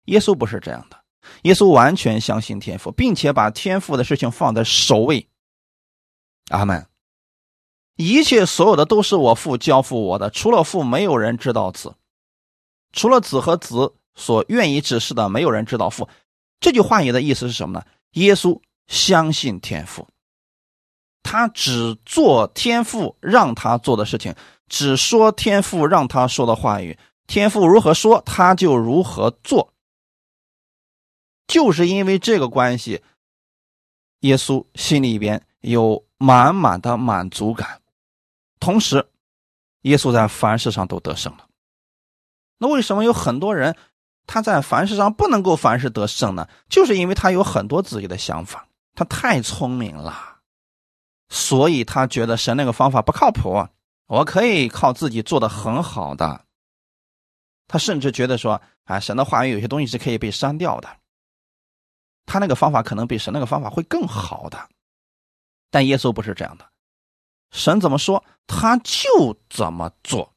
[0.04, 0.96] 耶稣不是这样的，
[1.42, 5.26] 耶稣完全相信天赋，并且把天赋的事情放在首位。
[6.50, 6.86] 阿门。
[7.96, 11.90] 一切所有的都是我父交付我的，除了父，没有人知道子；
[12.92, 16.08] 除了子和子所愿意指示的，没有人知道父。
[16.58, 17.84] 这句话语的意思是什么呢？
[18.14, 20.08] 耶稣相信天父，
[21.24, 24.32] 他只做天父让他做的事情，
[24.68, 29.72] 只说天父让他说的话语，天父如何说，他就如何做。
[31.48, 33.02] 就是因为这个关系，
[34.20, 37.80] 耶稣心里边有满满的满足感。
[38.60, 39.08] 同时，
[39.82, 41.46] 耶稣在凡事上都得胜了。
[42.58, 43.76] 那为什么有很多人
[44.26, 46.48] 他在凡事上不能够凡事得胜呢？
[46.68, 50.33] 就是因为他有很多自己的想法，他太聪明了，
[51.28, 53.66] 所以他觉得神那个方法不靠谱，
[54.06, 56.44] 我可以靠自己做的很好的。
[57.66, 60.88] 他甚至觉得说，啊，神的话语有些东西是可以被删掉的，
[62.26, 64.68] 他那个方法可能比神那个方法会更好的。
[65.70, 66.68] 但耶稣不是这样的。
[67.50, 70.32] 神怎么说，他就怎么做，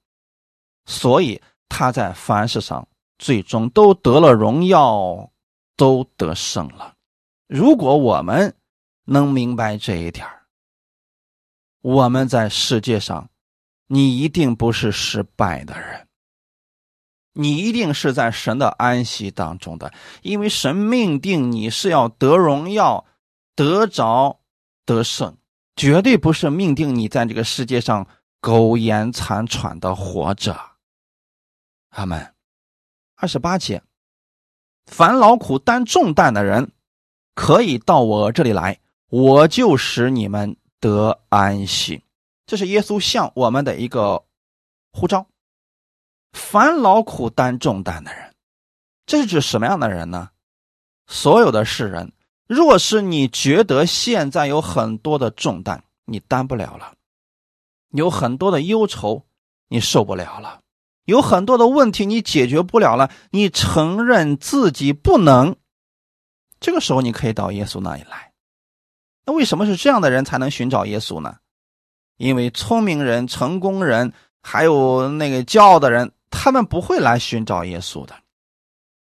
[0.85, 5.29] 所以他在凡事上最终都得了荣耀，
[5.75, 6.95] 都得胜了。
[7.47, 8.55] 如果我们
[9.03, 10.25] 能明白这一点
[11.87, 13.29] 我们在世界上，
[13.87, 16.05] 你一定不是失败的人，
[17.31, 23.05] 你一定是在神的安息当中的，因为神命定你是要得荣耀、
[23.55, 24.41] 得着、
[24.85, 25.37] 得胜。
[25.77, 28.05] 绝对不是命定你在这个世界上
[28.41, 30.59] 苟延残喘的活着。
[31.91, 32.33] 阿门。
[33.15, 33.81] 二十八节，
[34.87, 36.73] 凡劳苦担重担的人，
[37.33, 42.03] 可以到我这里来，我就使你们得安息。
[42.45, 44.23] 这是耶稣向我们的一个
[44.91, 45.27] 呼召。
[46.33, 48.35] 凡劳苦担重担的人，
[49.05, 50.29] 这是指什么样的人呢？
[51.07, 52.11] 所有的世人。
[52.47, 56.93] 若是你觉得现在有很多的重担你担不了了，
[57.89, 59.25] 有很多的忧愁
[59.67, 60.61] 你受不了了，
[61.03, 65.57] 有很多的问题你解决不了了，你承认自己不能，
[66.61, 68.26] 这个时候你可以到耶稣那里来。
[69.27, 71.37] 那为什么是这样的人才能寻找耶稣呢？
[72.15, 78.15] 因为聪明人、成功人，还有那个骄傲的人，他们不会来寻找耶稣的，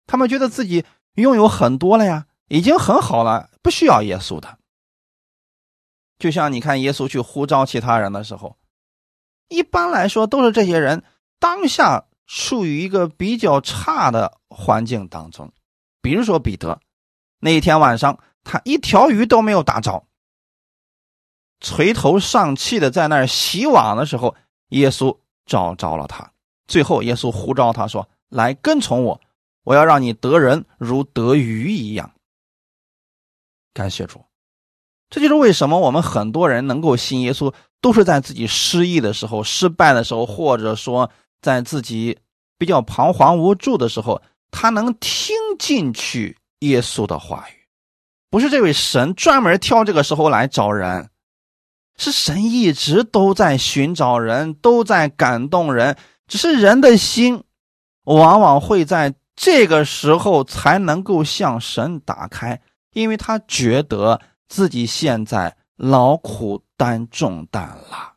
[0.07, 2.27] 他们觉得自己拥有很多了呀。
[2.49, 4.59] 已经很好了，不需要耶稣的。
[6.19, 8.59] 就像你看耶稣去呼召其他人的时候，
[9.49, 11.03] 一般来说都是这些人
[11.39, 15.51] 当下处于一个比较差的环境当中。
[16.03, 16.79] 比如说彼得，
[17.39, 20.05] 那一天晚上他一条鱼都没有打着，
[21.61, 24.35] 垂头丧气的在那儿洗网的时候，
[24.69, 26.33] 耶稣找着了他。
[26.67, 29.21] 最后耶稣呼召他说：“来跟从我，
[29.65, 32.13] 我要让你得人如得鱼一样。”
[33.75, 34.25] 感谢主，
[35.09, 42.19] 这就是为什么我们很多人能够信耶稣，都是在自己失意的时候、失败的时候，或者说在自己
[42.59, 47.62] 比较彷徨无助的时候，他能听进去耶稣的话语。
[48.33, 51.11] 不是这位神专门挑这个时候来找人，
[51.99, 57.45] 是神一直都在寻找人，都在感动人，只是人的心
[58.05, 62.59] 往往会在这个时候才能够向神打开。
[62.95, 64.19] 因为他觉得
[64.49, 68.15] 自己现在劳苦担重担了，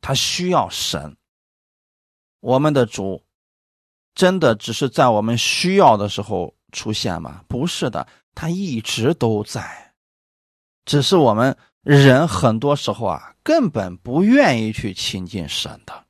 [0.00, 1.16] 他需要神。
[2.38, 3.24] 我们的主
[4.14, 7.42] 真的只是在我们需要的时候出现吗？
[7.48, 9.92] 不是的，他一直都在，
[10.84, 16.04] 只是我们人很多时候啊，根本不愿意去亲近神的。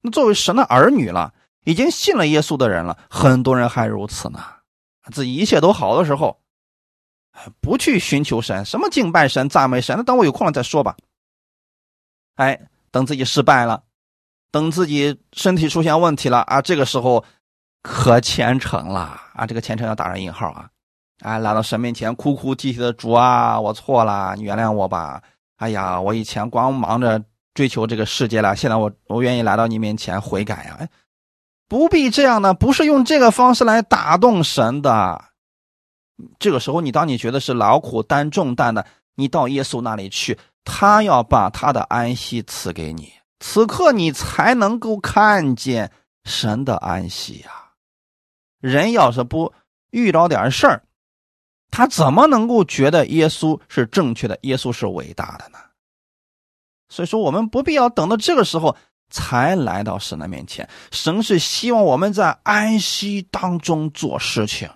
[0.00, 4.42] 那作为神的儿女了，已经信了耶稣的人了，很多人还如此呢。
[5.12, 6.40] 自己一切都好的时候。
[7.60, 10.96] 不去寻求神，什么敬拜神、赞美神，那等我有空了再说吧。
[12.36, 12.58] 哎，
[12.90, 13.84] 等自己失败了，
[14.50, 17.22] 等自己身体出现问题了啊，这个时候
[17.82, 19.46] 可虔诚了啊！
[19.46, 20.70] 这个虔诚要打上引号啊！
[21.20, 25.22] 哎，来到神面前哭哭啼啼的，主啊，我错了，你原谅我吧。
[25.56, 27.22] 哎呀，我以前光忙着
[27.54, 30.76] 追求这个世界了，现在我我愿意来到你面前悔改呀！
[30.78, 30.88] 哎，
[31.68, 35.24] 不必这样的，不是用这个方式来打动神的。
[36.38, 43.10] 这个时候，你当你觉得是劳苦担重担的，你到耶稣那里去，他要把他的安息赐给你，
[43.40, 45.90] 此刻你才能够看见
[46.24, 47.50] 神的安息呀。
[48.60, 49.52] 人要是不
[49.90, 50.82] 遇着点事儿，
[51.70, 55.58] 他怎么能够觉得耶稣是正确的，耶稣是伟大的呢？
[56.88, 58.76] 所以说，我们不必要等到这个时候
[59.10, 60.68] 才来到神的面前。
[60.92, 64.70] 神是希望我们在安息当中做事情。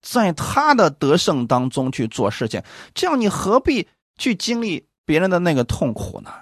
[0.00, 2.62] 在他的得胜当中去做事情，
[2.94, 6.32] 这样你何必去经历别人的那个痛苦呢？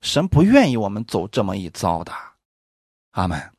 [0.00, 2.12] 神不愿意我们走这么一遭的。
[3.10, 3.52] 阿门。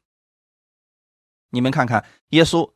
[1.51, 2.69] 你们看看，耶稣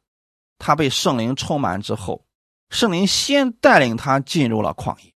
[0.58, 2.26] 他被圣灵充满之后，
[2.70, 5.14] 圣灵先带领他进入了旷野。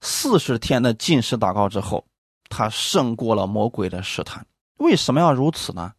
[0.00, 2.06] 四十天的进食祷告之后，
[2.48, 4.46] 他胜过了魔鬼的试探。
[4.76, 5.92] 为什么要如此呢？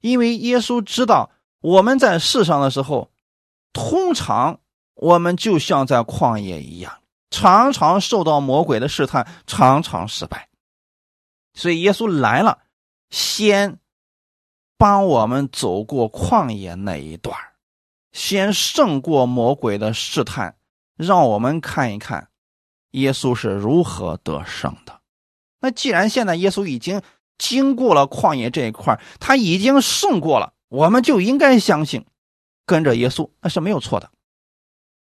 [0.00, 1.30] 因为耶稣知道
[1.60, 3.10] 我们在世上的时候，
[3.72, 4.58] 通常
[4.94, 7.00] 我们就像在旷野一样，
[7.30, 10.48] 常常受到魔鬼的试探，常常失败。
[11.54, 12.62] 所以耶稣来了，
[13.10, 13.78] 先
[14.76, 17.36] 帮我们走过旷野那一段
[18.12, 20.56] 先胜过魔鬼的试探，
[20.96, 22.28] 让我们看一看
[22.92, 25.00] 耶稣是如何得胜的。
[25.60, 27.02] 那既然现在耶稣已经
[27.38, 32.04] 经过了旷野这一块，他已经胜过了，我们就应该相信，
[32.66, 34.10] 跟着耶稣那是没有错的。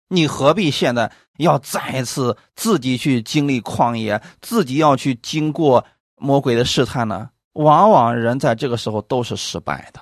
[0.09, 5.85] 你何必现在要再次自己去经历旷野，自己要去经过
[6.15, 7.29] 魔鬼的试探呢？
[7.53, 10.01] 往往人在这个时候都是失败的。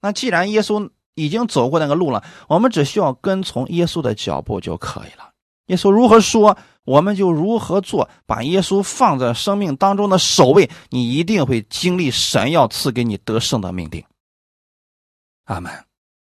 [0.00, 5.32] 那既然耶稣已经走过那个路了，我们只需要跟从耶稣的脚步就可以了。
[5.66, 6.56] 耶稣如何说？
[6.84, 14.04] 我们就如何做，把耶稣放在生命当中的首位，你一定会经历神要赐给你得胜的命定。
[15.46, 15.72] 阿门。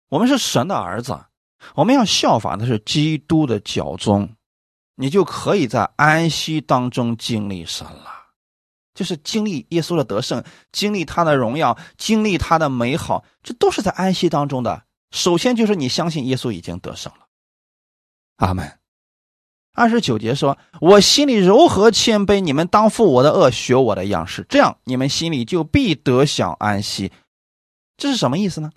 [0.09, 1.15] 我们是神的儿子，
[1.75, 4.27] 我们要效法的是基督的教宗，
[4.95, 8.16] 你就可以在安息当中经历神了，
[8.97, 14.85] 就是经历耶稣的得胜，经历他的荣耀，经历他的美好，这都是在安息当中的。
[15.11, 17.27] 首先就是你相信耶稣已经得胜了。
[18.37, 18.79] 阿门。
[19.73, 27.11] 二十九节说：“我心里柔和谦卑，你们当负我的恶，学我的样式，这样你们心里就必得享安息。”
[27.97, 28.71] 这是什么意思呢？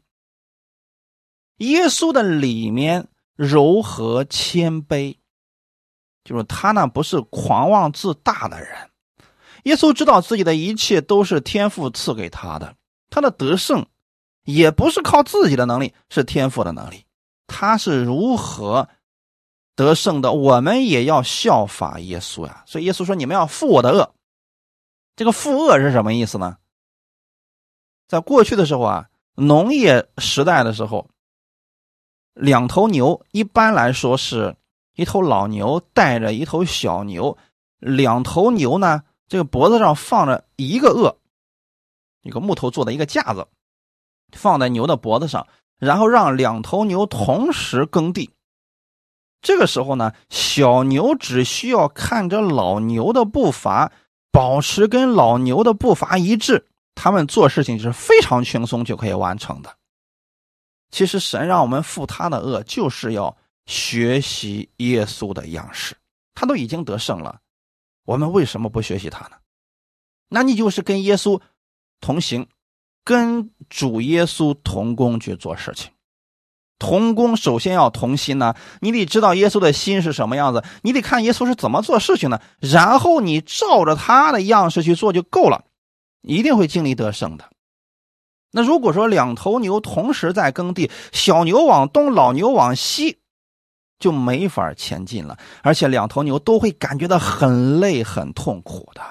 [1.56, 5.16] 耶稣的里面柔和谦卑，
[6.22, 8.89] 就是他呢不是狂妄自大的人。
[9.64, 12.74] 耶稣知道自己的一切都是天父赐给他的，
[13.10, 13.86] 他的得胜
[14.44, 17.04] 也不是靠自己的能力，是天赋的能力。
[17.46, 18.88] 他是如何？
[19.76, 22.62] 得胜的，我们也要效法耶稣呀。
[22.66, 24.14] 所以耶稣说：“你们要负我的恶。”
[25.16, 26.58] 这个负恶是什么意思呢？
[28.06, 31.08] 在过去的时候啊，农业时代的时候，
[32.34, 34.54] 两头牛一般来说是
[34.96, 37.38] 一头老牛带着一头小牛，
[37.78, 41.14] 两头牛呢，这个脖子上放着一个轭，
[42.22, 43.46] 一个木头做的一个架子，
[44.32, 45.46] 放在牛的脖子上，
[45.78, 48.32] 然后让两头牛同时耕地。
[49.40, 53.92] 这个时候呢，小牛只需要看着老牛的步伐，
[54.32, 56.66] 保持跟老牛的步伐一致，
[56.96, 59.76] 他们做事情是非常轻松就可以完成的。
[60.90, 65.96] 其实神让我们负他的恶，就是要学习耶稣的样式。
[66.34, 67.40] 他都已经得胜了，
[68.10, 69.36] 我们为什么不学习他呢？
[70.28, 71.40] 那你就是跟耶稣
[72.00, 72.48] 同行，
[73.04, 75.92] 跟主耶稣同工去做事情。
[76.76, 85.64] 同工首先要同心呢，你得知道耶稣的心是什么样子，你得看耶稣是怎么做事情的，然后你照着他的样式去做就够了，
[86.22, 87.48] 一定会经历得胜的。
[88.50, 93.19] 那如果说两头牛同时在耕地，小牛往东，老牛往西，
[94.00, 99.02] 就没法前进了，而且两头牛都会感觉到很累、很痛苦的。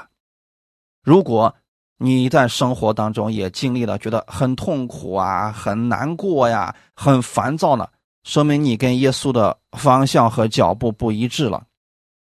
[1.02, 1.56] 如果
[1.98, 7.88] 你在生活当中也经历了，觉得很痛苦啊，很难过呀，很烦躁呢，
[8.24, 11.66] 说明你跟耶稣的方向和脚步不一致了，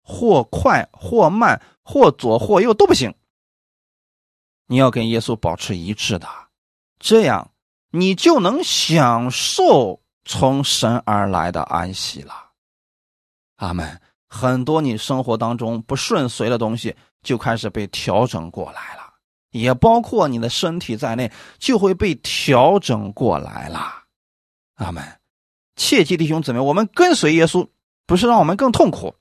[0.03, 3.13] 或快或慢，或左或右都不行。
[4.67, 6.27] 你要跟耶稣保持一致的，
[6.99, 7.51] 这样
[7.91, 12.48] 你就能享受从神而来的安息了。
[13.59, 14.01] 阿门。
[14.27, 19.13] 很多你生活当中不顺遂的东西就开始被调整过来了。
[19.51, 24.03] 也包括你的身体在内，就会被调整过来了。
[24.75, 25.03] 阿门。
[25.75, 27.67] 切记，弟兄姊妹，我们跟随耶稣，
[28.05, 29.15] 不是让我们更痛苦，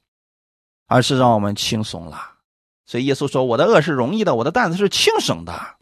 [0.86, 2.34] 而是让我们轻松了。
[2.84, 5.76] 所以耶稣说：“我的恶是容易的，我的担子是轻省的。”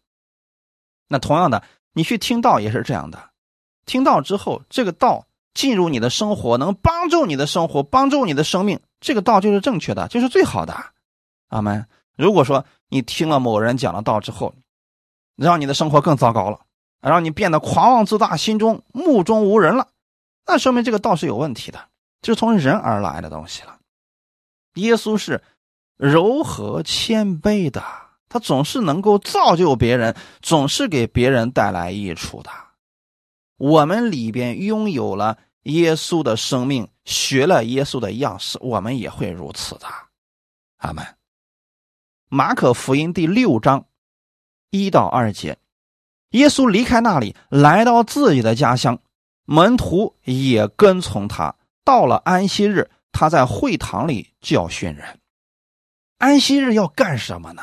[1.09, 3.31] 那同样的，你去听道也是这样的。
[3.85, 5.27] 听到之后，这个道
[5.57, 10.77] 进入你的生活，能帮助你的生活，帮助你的生命，这个道就是正确的，就是最好的。
[11.49, 11.87] 阿门。
[12.15, 14.55] 如果说你听了某人讲了道之后，
[15.35, 16.61] 让你的生活更糟糕了，
[17.01, 19.89] 让你变得狂妄自大，心中目中无人了，
[20.47, 21.79] 那说明这个道是有问题的，
[22.21, 23.79] 就是从人而来的东西了。
[24.75, 25.43] 耶稣是
[25.97, 27.83] 柔和谦卑的，
[28.29, 32.51] 他总是能够造就别人，总是给别人带来益处的。
[33.59, 39.87] 我们里边拥有了耶稣的生命，学了耶稣的样式，我们也会如此的。
[40.79, 41.05] 阿门。
[42.29, 43.87] 马可福音第六章
[44.71, 45.59] 一到二节，
[46.31, 48.99] 耶稣离开那里，来到自己的家乡，
[49.45, 51.55] 门徒也跟从他。
[51.85, 55.21] 到了安息日，他在会堂里教训人。
[56.19, 57.63] 安息日要干什么呢？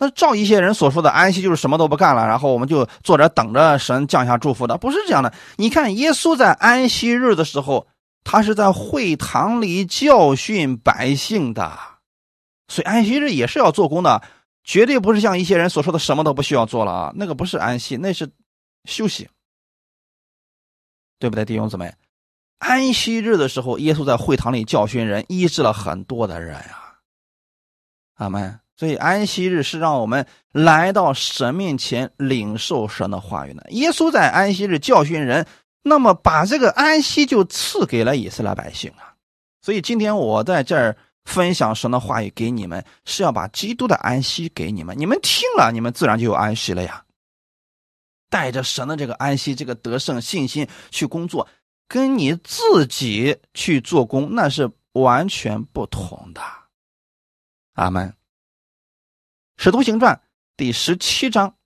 [0.00, 5.34] 那照一些人所说的，安息就是什么都不干了，然后我们就坐着等着神降下祝福的，不是这样的。
[5.56, 7.88] 你看，耶稣在安息日的时候，
[8.22, 11.76] 他是在会堂里教训百姓的，
[12.68, 14.22] 所以安息日也是要做工的，
[14.62, 18.30] 绝对不是像一些人所说的什么都不需要做了啊，那个不是安息，那是
[18.84, 19.28] 休息，
[21.18, 21.92] 对不对，弟兄姊妹？
[22.58, 26.98] 安息日的时候，耶稣在会堂里教训人，医治了很多的人啊，
[28.14, 28.60] 阿门。
[28.78, 33.66] 所以安息日是让我们来到神面前领受神的话语的。
[33.72, 35.44] 耶稣在安息日教训人，
[35.82, 39.14] 那么把这个安息就赐给了以色列百姓啊。
[39.60, 44.96] 所以今天我在这儿分享神的话语给你们，是要把基督的安息给你们。
[44.96, 47.04] 你们听了，你们自然就有安息了呀。
[48.30, 51.48] 带着神的这个安息、这个得胜信心去工作，
[51.88, 56.40] 跟你自己去做工那是完全不同的。
[57.74, 58.08] 阿门。
[59.60, 60.14] 《使徒行传》
[60.56, 61.56] 第十七章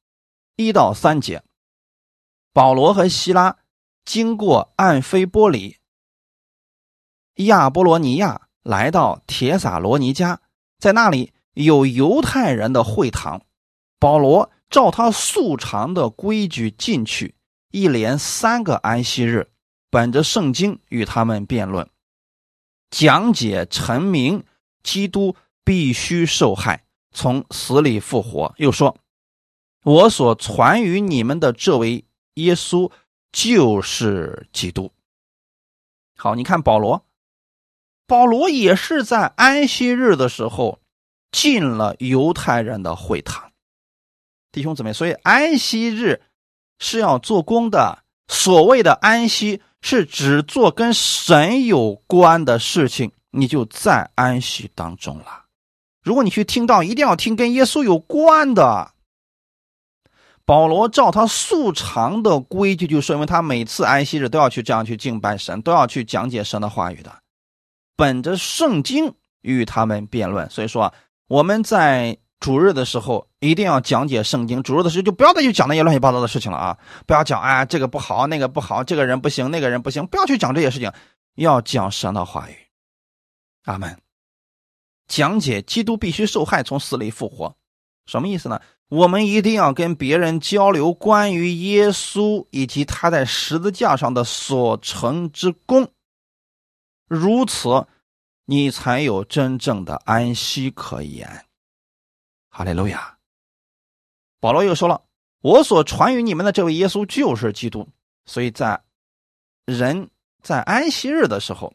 [0.56, 1.44] 一到三节，
[2.54, 3.58] 保罗和希拉
[4.02, 5.76] 经过暗菲波里、
[7.34, 10.38] 亚波罗尼亚，来到铁撒罗尼迦，
[10.78, 13.42] 在那里有犹太人的会堂。
[13.98, 17.34] 保罗照他素常的规矩进去，
[17.72, 19.52] 一连三个安息日，
[19.90, 21.86] 本着圣经与他们辩论，
[22.88, 24.46] 讲解陈明
[24.82, 26.86] 基督必须受害。
[27.12, 28.96] 从死里复活，又说
[29.84, 32.04] ：“我所传于你们的这位
[32.34, 32.90] 耶稣
[33.30, 34.90] 就是基督。”
[36.16, 37.04] 好，你看保罗，
[38.06, 40.80] 保罗也是在安息日的时候
[41.30, 43.50] 进了犹太人的会堂，
[44.50, 46.22] 弟兄姊妹，所以安息日
[46.78, 48.00] 是要做工的。
[48.28, 55.41] 所谓的安息，是只做跟神有关的事情，你就在安息当中了。
[56.02, 58.90] 如果你去听到，一定要听跟耶稣有关的。
[60.44, 67.12] 保罗照他素常的规矩，就说明他每次安息日都要去这样去敬拜神，都要去讲解神的话语的，
[67.96, 70.50] 本着圣经与他们辩论。
[70.50, 70.92] 所以说，
[71.28, 74.60] 我们在主日的时候一定要讲解圣经。
[74.64, 76.76] 主日的时候就不要再去讲那些乱七八糟的事情了啊！
[77.06, 80.90] 不要讲哎，这个不好，那个不好，这个人不行，那个人不行，不要去讲这些事情，
[81.36, 82.56] 要讲神的话语。
[83.66, 84.01] 阿门。
[85.08, 87.54] 讲解基督必须受害，从死里复活，
[88.06, 88.60] 什么意思呢？
[88.88, 95.90] 我们一定要跟别人交流关于耶稣以及他在十字架上的所成之功，
[97.08, 97.86] 如此，
[98.44, 101.46] 你才有真正的安息可言。
[102.50, 103.16] 哈利路亚。
[104.40, 105.02] 保罗又说了
[105.40, 107.88] ：“我所传与你们的这位耶稣就是基督。”
[108.26, 108.82] 所以在
[109.64, 110.10] 人
[110.42, 111.72] 在安息日的时候。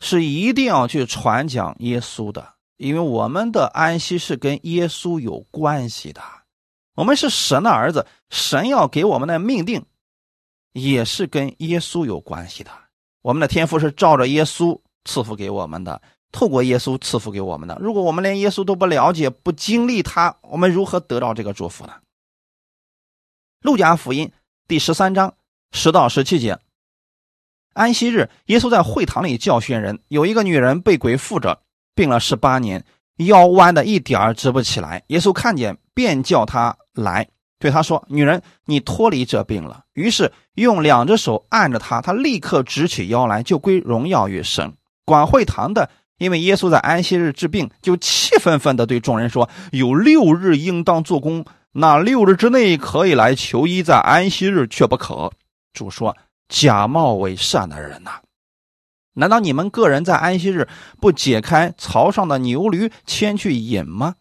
[0.00, 6.22] 是一定要去传讲耶稣的，因为我们的安息是跟耶稣有关系的。
[6.94, 9.84] 我们是神的儿子，神要给我们的命定
[10.72, 12.70] 也是跟耶稣有关系的。
[13.22, 17.76] 我们的天赋是照着耶稣赐福给我们的，透过耶稣赐福给我们的。
[17.80, 21.94] 如果我们连耶稣都不了解、不经历他，我们如何得到这个祝福呢？
[23.60, 24.30] 路加福音
[24.68, 25.34] 第十三章
[25.72, 26.60] 十到十七节。
[27.74, 29.98] 安息日，耶稣在会堂里教训人。
[30.08, 31.58] 有一个女人被鬼附着，
[31.94, 32.84] 病了十八年，
[33.16, 35.02] 腰弯的一点儿直不起来。
[35.08, 44.72] 耶稣看见，便叫她来，对她说：“女人，你脱离这病了。”于是用两只手按着她，她立刻直起腰来，就归荣耀于神。
[45.04, 55.32] 管会堂的，因为耶稣在安息日治病，就气愤愤地对众人说：“有六日应当做工，那六日之内可以来求医，在安息日却不可。”
[55.74, 56.16] 主说。
[56.54, 58.20] 假冒伪善的人呐！
[59.14, 60.68] 难道你们个人在安息日
[61.00, 64.14] 不解开槽上的牛驴牵去饮吗？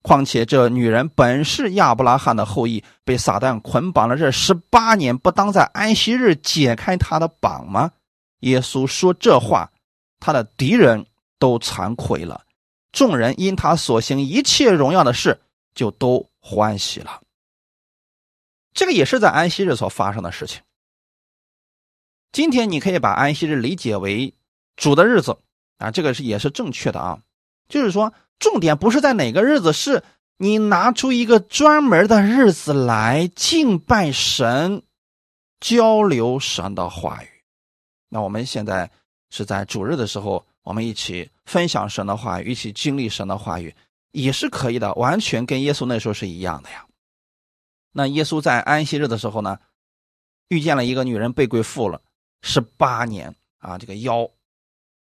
[0.00, 7.90] 况且这女人本是亚伯拉罕的后裔，被撒旦捆绑了这十八年，不当在安息日解开她的绑吗？
[8.40, 9.72] 耶稣说这话，
[10.20, 11.04] 他的敌人
[11.40, 12.42] 都惭愧了，
[12.92, 15.40] 众人因他所行一切荣耀的事，
[15.74, 17.20] 就都欢喜了。
[18.72, 20.62] 这个也是在安息日所发生的事情。
[22.34, 24.34] 今天你可以把安息日理解为
[24.74, 25.38] 主的日子
[25.78, 27.22] 啊，这个是也是正确的啊。
[27.68, 30.02] 就是说，重点不是在哪个日子，是
[30.38, 34.82] 你拿出一个专门的日子来敬拜神，
[35.60, 37.28] 交流神的话语。
[38.08, 38.90] 那我们现在
[39.30, 43.72] 是在主日的时候，我们一起分享神的话语，一起经历神的话语，
[44.10, 46.84] 也是可以的，完全跟耶稣那时候是一样的呀。
[47.92, 49.56] 那耶稣在安息日的时候呢，
[50.48, 52.02] 遇见了一个女人被鬼附了
[52.46, 54.30] 十八年啊，这个腰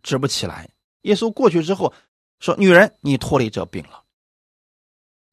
[0.03, 0.68] 直不起来。
[1.03, 1.95] 耶稣过去之后
[2.38, 4.05] 说：“女人，你脱离这病了。”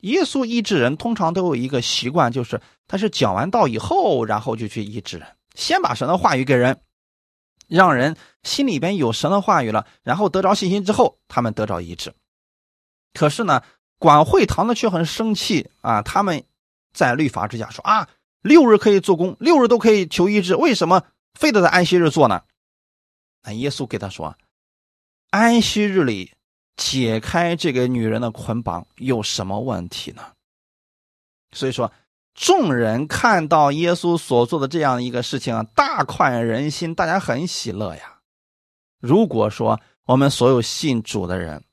[0.02, 6.80] 耶稣医治人通常都有一个习惯，就是他是讲完道以后，然后就去医治人，先把神的话语给人。
[7.68, 12.14] 让人心里边有神的话语了，然后得着信心之后，他们得着医治。
[13.14, 13.62] 可是呢，
[14.00, 16.02] 管会堂的却很生气啊！
[16.02, 16.42] 他们
[16.94, 18.08] 在律法之下说啊，
[18.42, 21.04] 六日可以做工，六日都可以求医治，为什么
[21.40, 22.42] 非得在安息日做呢？
[23.44, 24.38] 那耶稣给他说，
[25.30, 26.34] 安息日里
[26.76, 30.24] 解开这个女人的捆绑有什么问题呢？
[31.52, 31.92] 所以说。
[32.40, 38.20] 众人看到耶稣所做的这样一个事情啊，大快人心，大家很喜乐呀。
[39.00, 41.64] 如果说我们所有信主的人，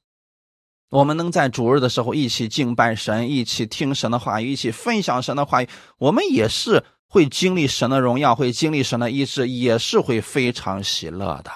[0.89, 6.83] 我们能在主日的时候一起敬拜神，一起听神的话语，一起分享神的话语，我们也是
[7.15, 11.53] 会经历神的荣耀，会经历神的医治，也是会非常喜乐的。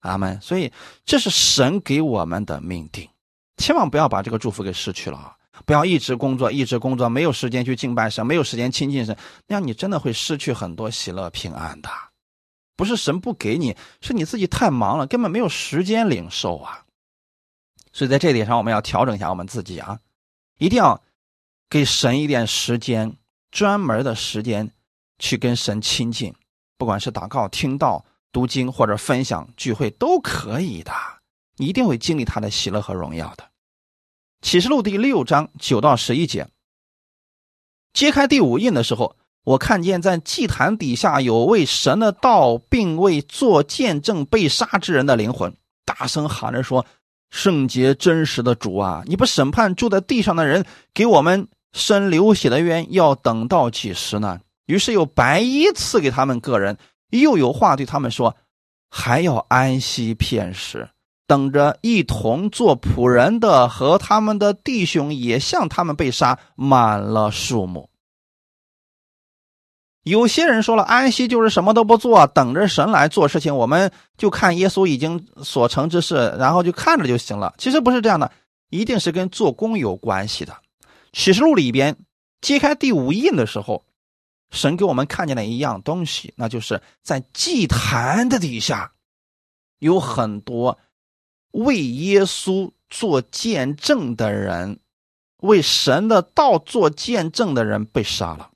[0.00, 0.38] 阿门。
[0.42, 0.70] 所以
[1.06, 3.08] 这是神给我们的命定，
[3.56, 5.34] 千万不要把这个祝福给失去了啊。
[5.64, 9.16] 不要一直工作，一直工作，没有时间去敬拜神，没有时间亲近神，
[9.46, 11.88] 那样你真的会失去很多喜乐平安的。
[12.76, 16.84] 不是神不给你，是你自己太忙了，根本没有时间领受啊。
[17.94, 19.98] 所以在这点上，我们要调整一下我们自己啊，
[20.58, 21.02] 一定要
[21.70, 23.16] 给神一点时间，
[23.50, 24.70] 专门的时间
[25.22, 26.34] 去跟神亲近，
[26.76, 30.92] 不管是祷告、听道、读经或者分享聚会都可以的，
[31.58, 33.48] 你一定会经历他的喜乐和荣耀的。
[34.42, 36.48] 启示录第六章九到十一节，
[37.92, 39.14] 揭开第五印的时候，
[39.44, 46.84] 我看见在祭坛底下有为神的道并为做见证被杀之人的灵魂，大声喊着说
[47.30, 56.78] ：“圣洁真实的主啊，你不审判住在地上的人，给我们伸流血的冤，要等到几时呢？”于是有白衣赐给他们个人，
[57.10, 58.36] 又有话对他们说
[58.90, 60.88] ：“还要安息片时。”
[61.24, 67.88] 等着一同做仆人的和他们的弟兄也像他们被杀满了数目。
[70.02, 77.54] 有些人说了，安息就是什么都不做，等着神来做事情，我们就看耶稣已经所成之事，然后就看着就行了。
[77.56, 78.30] 其实不是这样的，
[78.68, 80.54] 一定是跟做工有关系的。
[81.12, 81.96] 启示录里边
[82.42, 83.84] 揭开第五印的时候，
[84.52, 88.92] 神给我们看见了一样东西，那就是在祭坛的底下
[89.80, 90.78] 有很多。
[91.50, 94.80] 为耶稣做见证的人，
[95.38, 98.52] 为神的道做见证的人被杀了。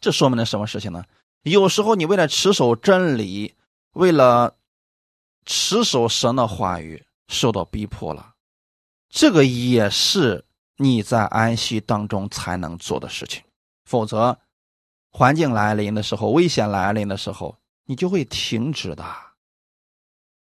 [0.00, 1.04] 这说明了什么事情呢？
[1.42, 3.54] 有时候你为了持守真理，
[3.92, 4.56] 为了
[5.44, 8.34] 持守神的话语，受到逼迫了，
[9.08, 10.44] 这个也是
[10.76, 13.42] 你在安息当中才能做的事情。
[13.84, 14.38] 否则，
[15.16, 19.06] 环境来临的时候，危险来临的时候，你就会停止的。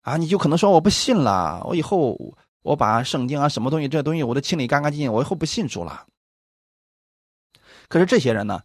[0.02, 2.16] 啊，你就可能说我不信了，我以后
[2.62, 6.06] 我把圣经啊什么东西这东西我都清理干干净净，我以后不信主了。
[7.88, 8.62] 可是这些人呢，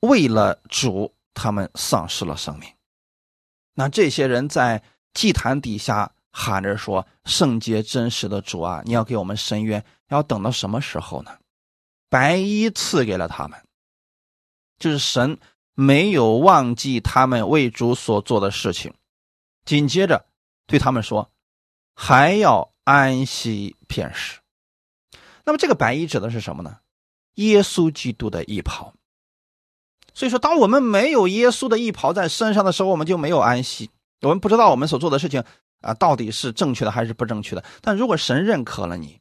[0.00, 2.68] 为了主，他们丧失了生命。
[3.74, 4.82] 那这些人在
[5.14, 11.38] 祭坛底下喊着说：“圣洁真实的主啊，你要给我们伸冤，要等到什么时候呢？”
[12.10, 13.62] 白衣赐给了他们，
[14.78, 15.38] 就是神
[15.74, 18.94] 没有忘记他们为主所做的事情。
[19.64, 20.26] 紧接着。
[20.70, 21.30] 对他们说，
[21.94, 24.38] 还要安息片时。
[25.46, 26.80] 那么这个白衣指的是什么呢？
[27.36, 28.92] 耶稣基督的衣袍。
[30.12, 33.90] 所以说，当我们没有耶稣的衣袍在身上的时候，我们就没有安息。
[34.20, 35.42] 我们不知道我们所做的事情
[35.80, 37.64] 啊，到底是正确的还是不正确的。
[37.80, 39.20] 但如果神认可了你，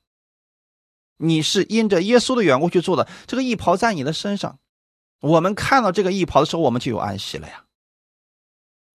[1.16, 4.60] 你是因着耶稣的缘故去做的，这个衣袍在你的身上，
[5.20, 7.64] 我们看到这个衣袍的时候，我们就有安息了呀。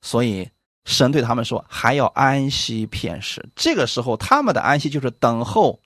[0.01, 0.51] 所以。
[0.85, 5.81] 神对他们说：“还要安息片时。”这个时候，他们的安息就是等候，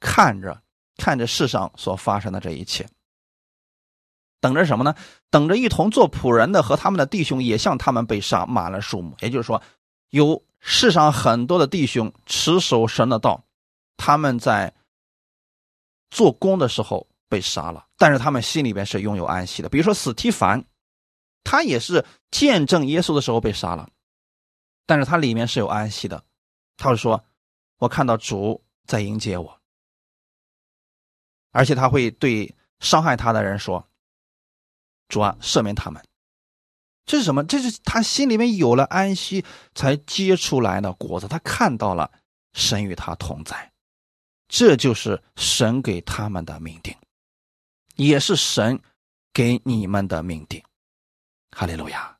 [0.00, 0.60] 看着
[0.98, 2.86] 看着世上所发生的这一切。
[4.42, 4.94] 等着什么呢？
[5.30, 9.16] 等着一同做仆人的和他们的弟兄也像他们被杀满了数目。
[9.20, 9.62] 也就是说，
[10.10, 13.42] 有世上很多的弟兄持守神的道，
[13.96, 14.74] 他们在
[16.10, 19.68] 做工的时候被杀了，但是他们心里边是拥有安息的。
[19.68, 20.64] 比如说，史提凡，
[21.42, 23.88] 他也是见证耶稣的时候被杀了。
[24.86, 26.22] 但是他里面是有安息的，
[26.76, 27.24] 他会说
[27.78, 29.60] ：“我看到主在迎接我。”
[31.52, 33.88] 而且他会对伤害他的人说
[35.08, 36.04] ：“主啊，赦免他们，
[37.06, 37.44] 这是什么？
[37.44, 41.28] 这是他心里面有了安息，才结出来的果子。
[41.28, 42.10] 他看到了
[42.52, 43.72] 神与他同在，
[44.48, 46.94] 这就是神给他们的命定，
[47.96, 48.80] 也是神
[49.32, 50.62] 给你们的命定。
[51.50, 52.16] 哈利路亚！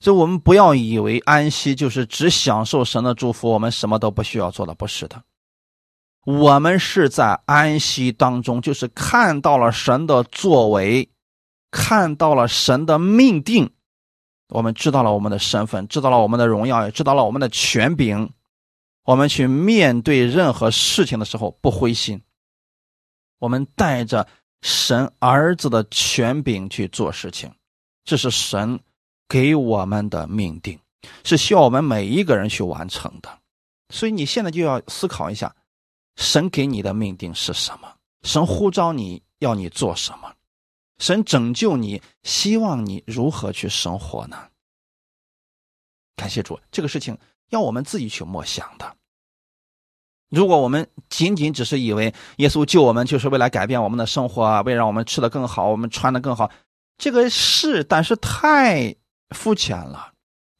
[0.00, 5.22] 所以，我们不要以为安息就是只享受神的祝福，我们什么都不需要做的，不是的。
[6.26, 11.10] 我们是在安息当中，就是看到了神的作为，
[11.70, 13.70] 看到了神的命定。
[14.48, 18.30] 我们知道了我们的身份，知道了我们的荣耀，也知道了我们的权柄。
[19.04, 22.22] 我们去面对任何事情的时候不灰心，
[23.38, 24.26] 我们带着
[24.64, 27.54] 神儿子的权柄去做事情，
[28.02, 28.80] 这是神
[29.28, 30.80] 给我们的命定，
[31.22, 33.38] 是需要我们每一个人去完成的。
[33.90, 35.54] 所以你现在就要思考一下，
[36.16, 37.94] 神给你的命定是什么？
[38.22, 40.34] 神呼召你要你做什么？
[40.96, 44.48] 神拯救你，希望你如何去生活呢？
[46.16, 47.18] 感谢主，这个事情
[47.50, 48.96] 要我们自己去默想的。
[50.34, 56.50] 如果我们仅仅只是以为耶稣救我们就是为了改变我们的生活啊，为了让我们吃的更好，我们穿的更好，
[56.98, 58.94] 这个是，但是太
[59.30, 60.12] 肤浅了。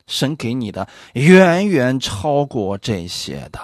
[0.07, 3.59] 神给你的远远超过这些的，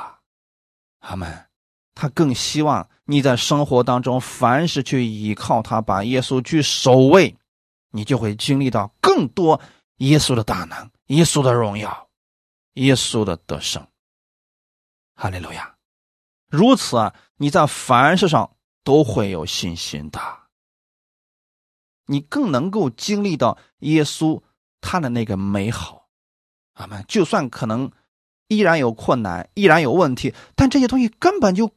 [1.01, 1.47] 阿门。
[1.95, 7.37] 他更希望你在生活当中，凡是去依靠他，把耶稣去守卫，
[7.91, 9.61] 你就会经历到更多
[9.97, 12.09] 耶稣的大能、耶稣的荣耀、
[12.75, 13.87] 耶稣的得胜。
[15.15, 15.75] 哈利路亚！
[16.51, 20.21] 如此啊，你在凡事上都会有信心的，
[22.07, 24.43] 你更能够经历到耶稣
[24.81, 26.09] 他的那个美好。
[26.75, 27.05] 阿门。
[27.09, 27.91] 就算可能
[28.49, 31.73] 依然有困难，依然有问题，但这些东西根本就。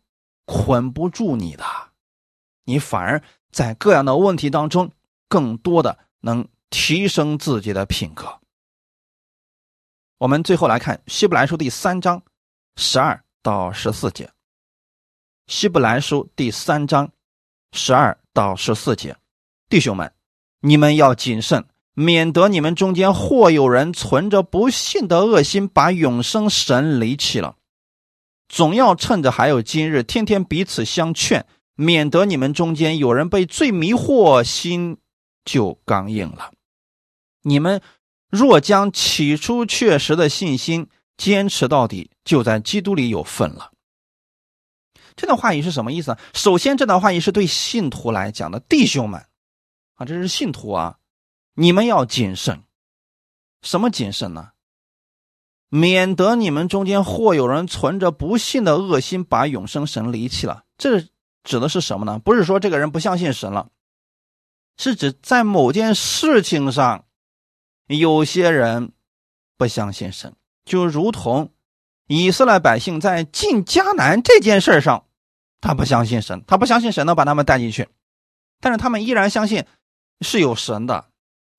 [0.45, 1.63] 捆不住你的，
[2.65, 4.91] 你反而在各样的问题当中，
[5.30, 8.41] 更多的能提升自己的品格。
[10.17, 12.21] 我们最后来看《希伯来书》第三章
[12.76, 14.26] 十二到十四节，
[15.54, 17.12] 《希伯来书》第三章
[17.74, 19.16] 十二到十四节，
[19.70, 20.12] 弟兄们，
[20.62, 27.58] 你们要谨慎，免得你们中间或有人存着不信的恶心，把永生神离弃了。
[28.49, 31.45] 总要趁着还有今日，天天彼此相劝，
[31.76, 34.97] 免得你们中间有人被罪迷惑，心
[35.45, 36.51] 就刚硬了。
[37.43, 37.80] 你们
[38.28, 43.70] 若将起初确实的信心坚持到底，就在基督里有份了。
[45.16, 46.18] 这段话语是什么意思？
[46.34, 49.26] 首先，这段话语是对信徒来讲的，弟兄们
[49.95, 50.97] 啊，这是信徒啊，
[51.53, 52.64] 你们要谨慎。
[53.61, 54.49] 什么谨慎呢？
[55.70, 60.66] 免得你们中间或有人存着不信的恶心，把永生神离弃了。
[60.78, 61.01] 这
[61.43, 62.20] 指的是什么呢？
[62.20, 63.70] 不是说这个人不相信神了，
[64.78, 67.05] 是指在某件事情上，
[67.88, 68.91] 有些人
[69.57, 70.36] 不相信神，
[70.66, 71.53] 就如同
[72.08, 75.06] 以色列百姓在进迦南这件事上，
[75.62, 77.88] 他不相信神，他不相信神能把他们带进去，
[78.60, 79.66] 但是他们依然相信
[80.22, 81.06] 是有神的。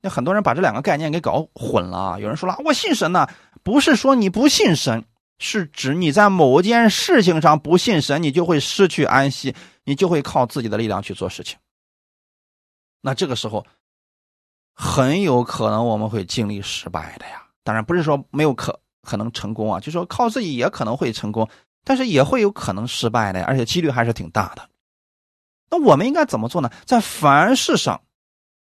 [0.01, 2.21] 那很多人把这两个概念给搞混了。
[2.21, 3.27] 有人说了，我信神呢，
[3.63, 5.05] 不是说你不信神，
[5.39, 11.59] 是指你在某件事情上不信神，你就会失去安息，你就会靠自己的力量去做事情。
[13.01, 13.67] 那这个时候，
[14.75, 17.43] 很有可能我们会经历失败的呀。
[17.63, 21.49] 当然不是说没有可可能成功啊，就说靠自己也可能会成功，
[21.85, 24.69] 但是也会有可能失败的，而且几率还是挺大的。
[25.71, 26.71] 那我们应该怎么做呢？
[26.85, 28.01] 在凡事上，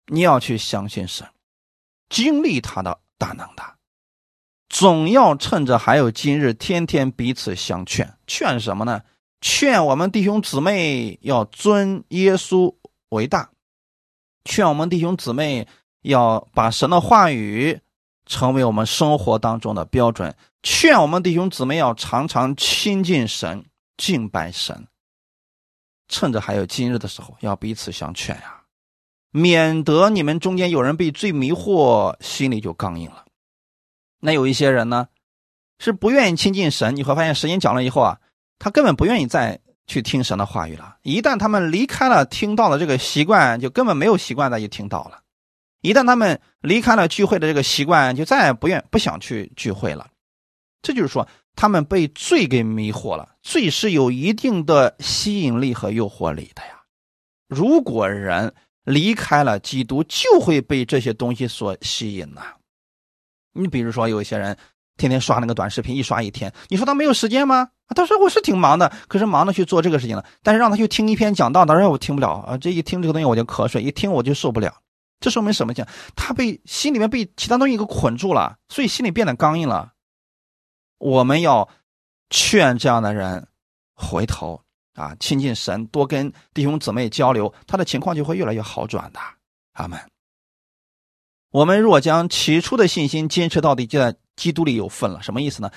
[0.08, 1.26] 你要去相信神。
[2.10, 3.76] 经历他的大能大，
[4.70, 8.14] 总要趁着还有今日，天天彼此相劝。
[8.28, 9.02] 劝什么呢？
[9.42, 12.76] 劝我们弟兄姊妹要尊耶稣
[13.10, 13.50] 为大，
[14.46, 15.68] 劝我们弟兄姊妹
[16.02, 17.82] 要把神的话语
[18.26, 23.66] 成为我们生活当中的标准，劝我们弟兄姊妹要常常亲近神、
[23.98, 24.88] 敬拜神。
[26.08, 28.62] 趁着还有今日的时候，要彼此相劝呀。
[29.32, 33.26] 免得你们中间有人被罪迷惑，心里就刚硬了。
[34.20, 35.08] 那有一些人呢，
[35.80, 36.96] 是不愿意亲近神。
[36.96, 38.20] 你会发现，时间讲了以后啊，
[38.60, 40.98] 他根本不愿意再去听神的话语了。
[41.02, 45.23] 一旦他们离开了听到的这个习惯，就根本没有习惯再去听到了。
[45.84, 50.08] 一旦他们离开了聚会的这个习惯，就再也不愿不想去聚会了。
[50.82, 53.30] 这就是说，他们被罪给迷惑了。
[53.42, 56.82] 罪是有一定的吸引力和诱惑力的呀。
[57.50, 58.54] 如果人，
[58.86, 62.42] 离开了基督，就会被这些东西所吸引呐。
[63.54, 64.58] 你比如说，有一些人
[64.98, 67.70] 天天刷那个短视频，一刷一天，你说他没有时间吗？
[67.96, 70.26] 他说我是挺忙的，可是忙的去做这个事情了。
[70.42, 74.74] 但是让他去听一篇讲道，他说我听不了啊，这一听这个东西我就瞌睡，一听我就受不了。
[75.24, 75.74] 这说明什么？
[75.74, 79.94] 讲他被心里面被其他东西给捆住了，所以心里变得刚硬了。
[80.98, 81.70] 我们要
[82.30, 83.48] 劝这样的人
[83.96, 84.62] 回头
[84.96, 89.20] 啊，亲近神，多跟弟兄姊妹交流，他的情况就会越来越好转的。
[89.72, 89.98] 阿门。
[91.52, 95.24] 我们若将起初的信心坚持到底，就在基督里有份了。
[95.24, 95.72] 什么意思呢？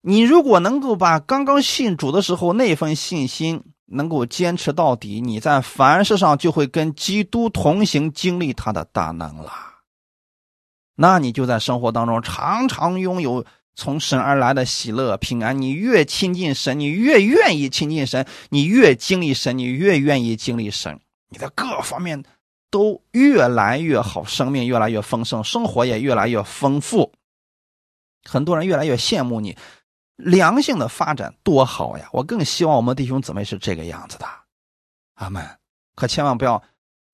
[0.00, 9.52] 你如果能够把刚刚信主的时候那份信心能够坚持到底，你在凡事上就会跟基督同行，经历他的大能了。
[10.94, 15.60] 那你就在生活当中常常拥有从神而来的喜乐、平安。
[15.60, 20.98] 你越亲近神，你越愿意亲近神；你越经历神，你越愿意经历神。
[21.28, 22.24] 你的各方面。
[22.72, 27.12] 都越来越好，生命越来越丰盛，生活也越来越丰富。
[28.22, 29.56] 很多人越来越羡慕你，
[30.22, 32.08] 良性的发展多好呀！
[32.12, 34.26] 我更希望我们弟兄姊妹是这个样子的，
[35.14, 35.44] 阿门。
[35.94, 36.62] 可千万不要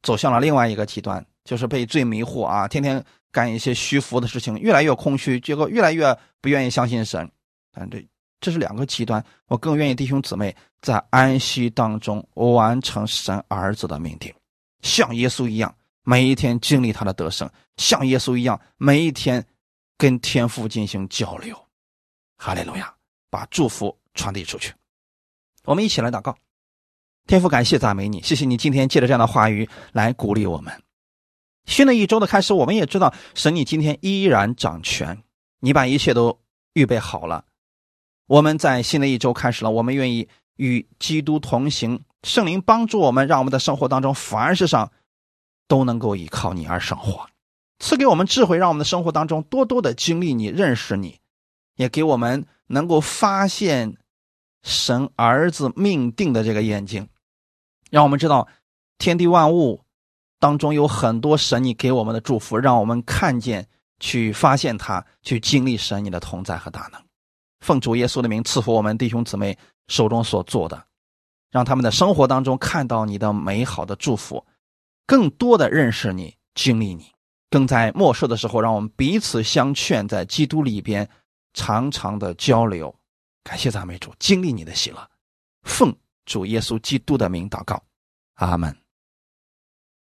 [0.03, 3.03] 走向了另外一个极端，就是被罪迷惑啊，天天
[3.33, 7.31] 干一些虚浮的事情，越来越空虚，结果越来越不愿意相信神。
[7.73, 8.07] 但这
[8.41, 14.33] 这是两个极端，我更愿意弟兄姊妹在安息当中完成神儿子的命定。
[14.83, 19.45] 像耶稣一样，每一天经历他的得胜；像耶稣一样，每一天
[19.99, 21.57] 跟天父进行交流。
[22.39, 22.95] 哈利路亚！
[23.31, 24.75] 把祝福传递出去。
[25.65, 26.37] 我们一起来祷告：
[27.27, 30.83] 天父，感谢赞美你，谢谢你今天借着这样的话语来鼓励我们。
[31.65, 35.23] 新的一周的开始，我们也知道神，你今天依然掌权，
[35.59, 36.41] 你把一切都
[36.75, 37.45] 预备好了。
[38.27, 42.05] 我们在新的一周开始了，我们愿意与基督同行。
[42.23, 44.91] 圣灵帮助我们，让我们的生活当中凡事上
[45.69, 47.29] 都能够依靠你而生活，
[47.79, 51.21] 赐给我们智慧，让我们的生活当中多多的经历你、认识你，
[51.77, 53.97] 也给我们能够发现
[54.63, 57.09] 神儿子命定的这个眼睛，
[57.91, 58.49] 让我们知道
[58.99, 59.85] 天地万物
[60.39, 63.69] 当中有很多神你给我们的祝福，让我们看见、
[64.01, 67.01] 去发现它，去经历神你的同在和大能。
[67.61, 69.57] 奉主耶稣的名赐福我们弟兄姊妹
[69.89, 70.85] 手中所做的。
[71.53, 74.45] 让他们的生活当中看到你的美好的祝福，
[75.07, 77.13] 更多的认识你、经历你，
[77.49, 81.09] 更在末世的时候，让我们彼此相劝，在基督里边
[81.57, 82.95] 常常的交流。
[83.43, 85.11] 感谢赞美主，经历你的喜乐，
[85.63, 85.93] 奉
[86.25, 87.83] 主耶稣基督的名祷告，
[88.35, 88.86] 阿门。